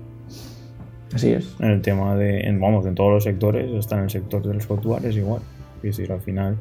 Así 1.15 1.31
es. 1.33 1.55
En 1.61 1.71
el 1.71 1.83
tema 1.83 2.17
de, 2.17 2.41
en, 2.41 2.59
vamos, 2.59 2.87
en 2.87 2.95
todos 2.95 3.13
los 3.13 3.25
sectores, 3.25 3.71
hasta 3.79 3.97
en 3.99 4.05
el 4.05 4.11
sector 4.11 4.43
del 4.43 4.61
software 4.63 5.05
es 5.05 5.17
igual. 5.17 5.43
Es 5.83 5.97
decir, 5.97 6.11
al 6.13 6.21
final, 6.21 6.57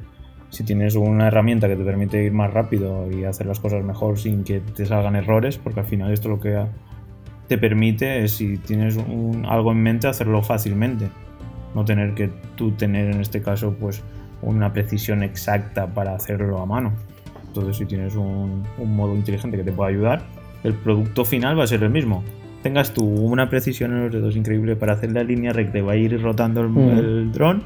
si 0.50 0.64
tienes 0.66 0.96
una 0.96 1.28
herramienta 1.28 1.70
que 1.70 1.78
te 1.78 1.84
permite 1.86 2.22
ir 2.24 2.34
más 2.34 2.54
rápido 2.54 3.10
y 3.10 3.24
hacer 3.24 3.48
las 3.48 3.62
cosas 3.62 3.84
mejor 3.86 4.20
sin 4.20 4.44
que 4.44 4.60
te 4.60 4.86
salgan 4.86 5.16
errores, 5.16 5.58
porque 5.58 5.80
al 5.80 5.86
final 5.86 6.12
esto 6.12 6.28
lo 6.28 6.42
que 6.42 6.62
te 7.48 7.58
permite 7.58 8.24
es, 8.26 8.34
si 8.34 8.58
tienes 8.58 8.98
un- 8.98 9.46
algo 9.48 9.72
en 9.72 9.82
mente, 9.82 10.08
hacerlo 10.08 10.42
fácilmente. 10.44 11.08
No 11.74 11.86
tener 11.86 12.14
que 12.16 12.30
tú 12.58 12.72
tener, 12.72 13.12
en 13.14 13.22
este 13.22 13.42
caso, 13.42 13.74
pues 13.80 14.02
una 14.42 14.74
precisión 14.74 15.24
exacta 15.24 15.88
para 15.88 16.14
hacerlo 16.16 16.60
a 16.62 16.66
mano. 16.66 16.92
Entonces, 17.54 17.76
si 17.76 17.86
tienes 17.86 18.16
un, 18.16 18.64
un 18.78 18.96
modo 18.96 19.14
inteligente 19.14 19.58
que 19.58 19.64
te 19.66 19.74
pueda 19.74 19.90
ayudar, 19.90 20.22
el 20.64 20.74
producto 20.74 21.26
final 21.26 21.60
va 21.60 21.66
a 21.66 21.68
ser 21.68 21.84
el 21.84 21.90
mismo. 21.90 22.24
Tengas 22.64 22.94
tú 22.94 23.04
una 23.04 23.50
precisión 23.50 23.92
en 23.92 24.04
los 24.04 24.14
dedos 24.14 24.38
increíble 24.38 24.76
para 24.78 24.94
hacer 24.94 25.12
la 25.12 25.24
línea 25.24 25.52
recta 25.52 25.80
y 25.80 25.82
va 25.82 25.94
a 25.94 25.96
ir 25.98 26.22
rotando 26.22 26.62
el, 26.62 26.70
Mm. 26.70 26.78
el 26.98 27.32
dron, 27.34 27.64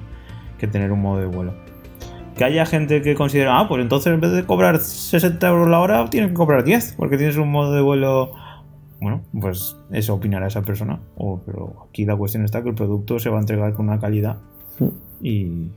que 0.57 0.67
tener 0.67 0.91
un 0.91 1.01
modo 1.01 1.19
de 1.19 1.27
vuelo. 1.27 1.53
Que 2.35 2.45
haya 2.45 2.65
gente 2.65 3.01
que 3.01 3.13
considera, 3.13 3.59
ah, 3.59 3.67
pues 3.67 3.81
entonces 3.81 4.11
en 4.13 4.19
vez 4.21 4.31
de 4.31 4.43
cobrar 4.45 4.79
60 4.79 5.47
euros 5.47 5.69
la 5.69 5.79
hora, 5.79 6.09
tienes 6.09 6.29
que 6.31 6.35
cobrar 6.35 6.63
10, 6.63 6.95
porque 6.97 7.17
tienes 7.17 7.37
un 7.37 7.51
modo 7.51 7.73
de 7.73 7.81
vuelo. 7.81 8.31
Bueno, 8.99 9.21
pues 9.39 9.75
eso 9.91 10.15
opinará 10.15 10.47
esa 10.47 10.61
persona. 10.63 10.99
O, 11.15 11.41
pero 11.45 11.87
aquí 11.89 12.05
la 12.05 12.15
cuestión 12.15 12.43
está 12.43 12.63
que 12.63 12.69
el 12.69 12.75
producto 12.75 13.19
se 13.19 13.29
va 13.29 13.37
a 13.37 13.41
entregar 13.41 13.73
con 13.73 13.87
una 13.89 13.99
calidad 13.99 14.37
y, 15.21 15.67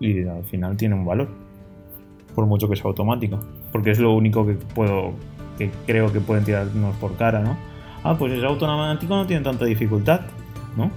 y 0.00 0.26
al 0.26 0.44
final 0.44 0.76
tiene 0.76 0.94
un 0.94 1.04
valor. 1.04 1.28
Por 2.34 2.46
mucho 2.46 2.68
que 2.68 2.76
sea 2.76 2.86
automático. 2.86 3.38
Porque 3.72 3.90
es 3.90 3.98
lo 3.98 4.12
único 4.14 4.46
que 4.46 4.54
puedo. 4.54 5.12
que 5.58 5.70
creo 5.86 6.12
que 6.12 6.20
pueden 6.20 6.44
tirarnos 6.44 6.96
por 6.96 7.14
cara, 7.16 7.40
¿no? 7.40 7.56
Ah, 8.04 8.16
pues 8.18 8.32
es 8.32 8.42
automático, 8.42 9.14
no 9.14 9.26
tiene 9.26 9.42
tanta 9.44 9.64
dificultad, 9.64 10.22
¿no? 10.76 10.90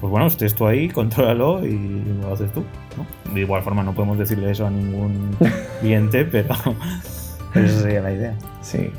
Pues 0.00 0.10
bueno, 0.10 0.26
estés 0.26 0.54
tú 0.54 0.66
ahí, 0.66 0.88
contrólalo 1.00 1.64
y 1.66 2.02
lo 2.20 2.32
haces 2.32 2.52
tú, 2.52 2.62
¿no? 2.96 3.32
De 3.34 3.40
igual 3.40 3.62
forma 3.62 3.82
no 3.82 3.92
podemos 3.94 4.18
decirle 4.18 4.50
eso 4.50 4.66
a 4.66 4.70
ningún 4.70 5.36
cliente, 5.80 6.24
pero 6.24 6.54
esa 7.54 7.80
sería 7.82 8.00
la 8.00 8.12
idea. 8.12 8.34
Sí. 8.62 8.90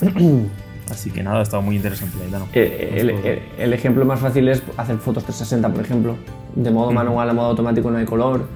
Así 0.90 1.10
que 1.10 1.22
nada, 1.22 1.40
ha 1.40 1.42
estado 1.42 1.62
muy 1.62 1.76
interesante 1.76 2.16
la 2.30 2.38
¿no? 2.38 2.46
Eh, 2.54 2.94
El, 2.96 3.10
el- 3.10 3.42
el 3.58 3.72
ejemplo 3.74 4.04
más 4.06 4.20
fácil 4.20 4.48
es 4.48 4.62
hacer 4.78 4.96
fotos 4.96 5.24
360, 5.24 5.68
por 5.70 5.84
ejemplo. 5.84 6.16
De 6.54 6.70
modo 6.70 6.92
manual 6.92 7.28
a 7.28 7.32
modo 7.34 7.48
automático 7.48 7.90
no 7.90 7.98
hay 7.98 8.06
color. 8.06 8.46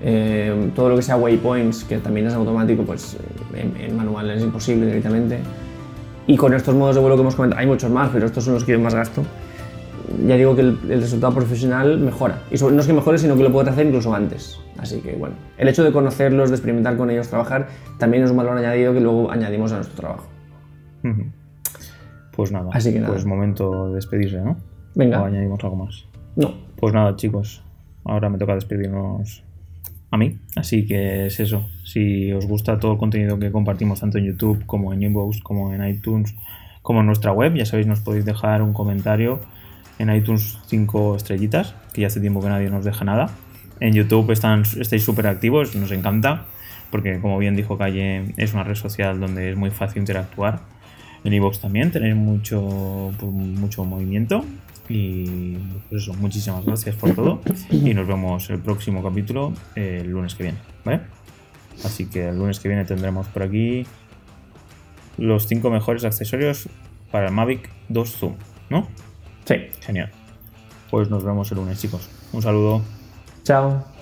Eh, 0.00 0.70
todo 0.76 0.90
lo 0.90 0.96
que 0.96 1.02
sea 1.02 1.16
waypoints, 1.16 1.84
que 1.84 1.98
también 1.98 2.26
es 2.26 2.34
automático, 2.34 2.82
pues 2.84 3.16
en, 3.54 3.76
en 3.80 3.96
manual 3.96 4.30
es 4.30 4.42
imposible 4.42 4.86
directamente. 4.86 5.38
Y 6.26 6.36
con 6.36 6.52
estos 6.54 6.74
modos 6.74 6.94
de 6.94 7.00
vuelo 7.00 7.16
que 7.16 7.22
hemos 7.22 7.34
comentado, 7.34 7.60
hay 7.60 7.66
muchos 7.66 7.90
más, 7.90 8.10
pero 8.12 8.26
estos 8.26 8.44
son 8.44 8.54
los 8.54 8.64
que 8.64 8.72
yo 8.72 8.80
más 8.80 8.94
gasto. 8.94 9.22
Ya 10.26 10.36
digo 10.36 10.54
que 10.54 10.62
el, 10.62 10.78
el 10.90 11.00
resultado 11.02 11.34
profesional 11.34 11.98
mejora. 11.98 12.40
Y 12.50 12.56
sobre- 12.56 12.74
no 12.74 12.80
es 12.80 12.86
que 12.86 12.92
mejore, 12.92 13.18
sino 13.18 13.36
que 13.36 13.42
lo 13.42 13.52
puedes 13.52 13.70
hacer 13.70 13.86
incluso 13.86 14.14
antes. 14.14 14.58
Así 14.78 15.00
que 15.00 15.12
bueno, 15.14 15.34
el 15.58 15.68
hecho 15.68 15.82
de 15.84 15.90
conocerlos, 15.92 16.50
de 16.50 16.56
experimentar 16.56 16.96
con 16.96 17.10
ellos, 17.10 17.28
trabajar, 17.28 17.68
también 17.98 18.22
es 18.24 18.30
un 18.30 18.36
valor 18.36 18.56
añadido 18.56 18.92
que 18.94 19.00
luego 19.00 19.30
añadimos 19.30 19.72
a 19.72 19.76
nuestro 19.76 19.96
trabajo. 19.96 20.26
Pues 22.36 22.52
nada, 22.52 22.70
Así 22.72 22.92
que 22.92 23.00
nada. 23.00 23.12
pues 23.12 23.24
momento 23.24 23.88
de 23.88 23.94
despedirse, 23.96 24.40
¿no? 24.40 24.56
Venga. 24.94 25.20
O 25.22 25.24
añadimos 25.24 25.62
algo 25.64 25.76
más. 25.76 26.04
No, 26.36 26.52
Pues 26.76 26.94
nada, 26.94 27.16
chicos, 27.16 27.62
ahora 28.04 28.28
me 28.30 28.38
toca 28.38 28.54
despedirnos 28.54 29.42
a 30.10 30.16
mí. 30.16 30.38
Así 30.56 30.86
que 30.86 31.26
es 31.26 31.40
eso. 31.40 31.68
Si 31.84 32.32
os 32.32 32.46
gusta 32.46 32.78
todo 32.78 32.92
el 32.92 32.98
contenido 32.98 33.38
que 33.38 33.50
compartimos 33.50 34.00
tanto 34.00 34.18
en 34.18 34.26
YouTube 34.26 34.64
como 34.66 34.92
en 34.92 35.02
Inbox, 35.02 35.40
como 35.40 35.72
en 35.72 35.86
iTunes, 35.86 36.34
como 36.82 37.00
en 37.00 37.06
nuestra 37.06 37.32
web, 37.32 37.54
ya 37.54 37.66
sabéis, 37.66 37.86
nos 37.86 38.00
podéis 38.00 38.24
dejar 38.24 38.62
un 38.62 38.72
comentario 38.72 39.40
en 39.98 40.14
iTunes 40.14 40.58
5 40.66 41.16
estrellitas, 41.16 41.74
que 41.92 42.02
ya 42.02 42.06
hace 42.06 42.20
tiempo 42.20 42.40
que 42.40 42.48
nadie 42.48 42.70
nos 42.70 42.84
deja 42.84 43.04
nada. 43.04 43.30
En 43.80 43.94
YouTube 43.94 44.30
están, 44.30 44.62
estáis 44.78 45.04
súper 45.04 45.26
activos, 45.26 45.74
nos 45.74 45.90
encanta, 45.92 46.46
porque 46.90 47.20
como 47.20 47.38
bien 47.38 47.56
dijo 47.56 47.76
Calle, 47.76 48.32
es 48.36 48.54
una 48.54 48.64
red 48.64 48.74
social 48.74 49.20
donde 49.20 49.50
es 49.50 49.56
muy 49.56 49.70
fácil 49.70 50.00
interactuar. 50.00 50.60
En 51.24 51.32
iVoox 51.32 51.60
también 51.60 51.90
tenéis 51.90 52.14
mucho, 52.14 53.12
pues, 53.18 53.32
mucho 53.32 53.84
movimiento. 53.84 54.44
Y 54.88 55.56
pues 55.88 56.02
eso, 56.02 56.14
muchísimas 56.14 56.64
gracias 56.64 56.94
por 56.96 57.14
todo. 57.14 57.40
Y 57.70 57.92
nos 57.94 58.06
vemos 58.06 58.48
el 58.50 58.58
próximo 58.58 59.02
capítulo 59.02 59.52
eh, 59.76 59.98
el 60.02 60.10
lunes 60.10 60.34
que 60.34 60.44
viene. 60.44 60.58
¿Vale? 60.84 61.02
Así 61.84 62.06
que 62.06 62.28
el 62.28 62.38
lunes 62.38 62.58
que 62.60 62.68
viene 62.68 62.84
tendremos 62.84 63.26
por 63.28 63.42
aquí 63.42 63.86
los 65.16 65.46
5 65.46 65.70
mejores 65.70 66.04
accesorios 66.04 66.68
para 67.10 67.28
el 67.28 67.34
Mavic 67.34 67.70
2 67.88 68.10
Zoom. 68.10 68.34
¿No? 68.70 68.88
sí. 69.44 69.54
Genial. 69.80 70.10
Pues 70.90 71.10
nos 71.10 71.24
vemos 71.24 71.50
el 71.52 71.58
lunes, 71.58 71.80
chicos. 71.80 72.08
Un 72.32 72.42
saludo. 72.42 72.82
Chao. 73.44 73.97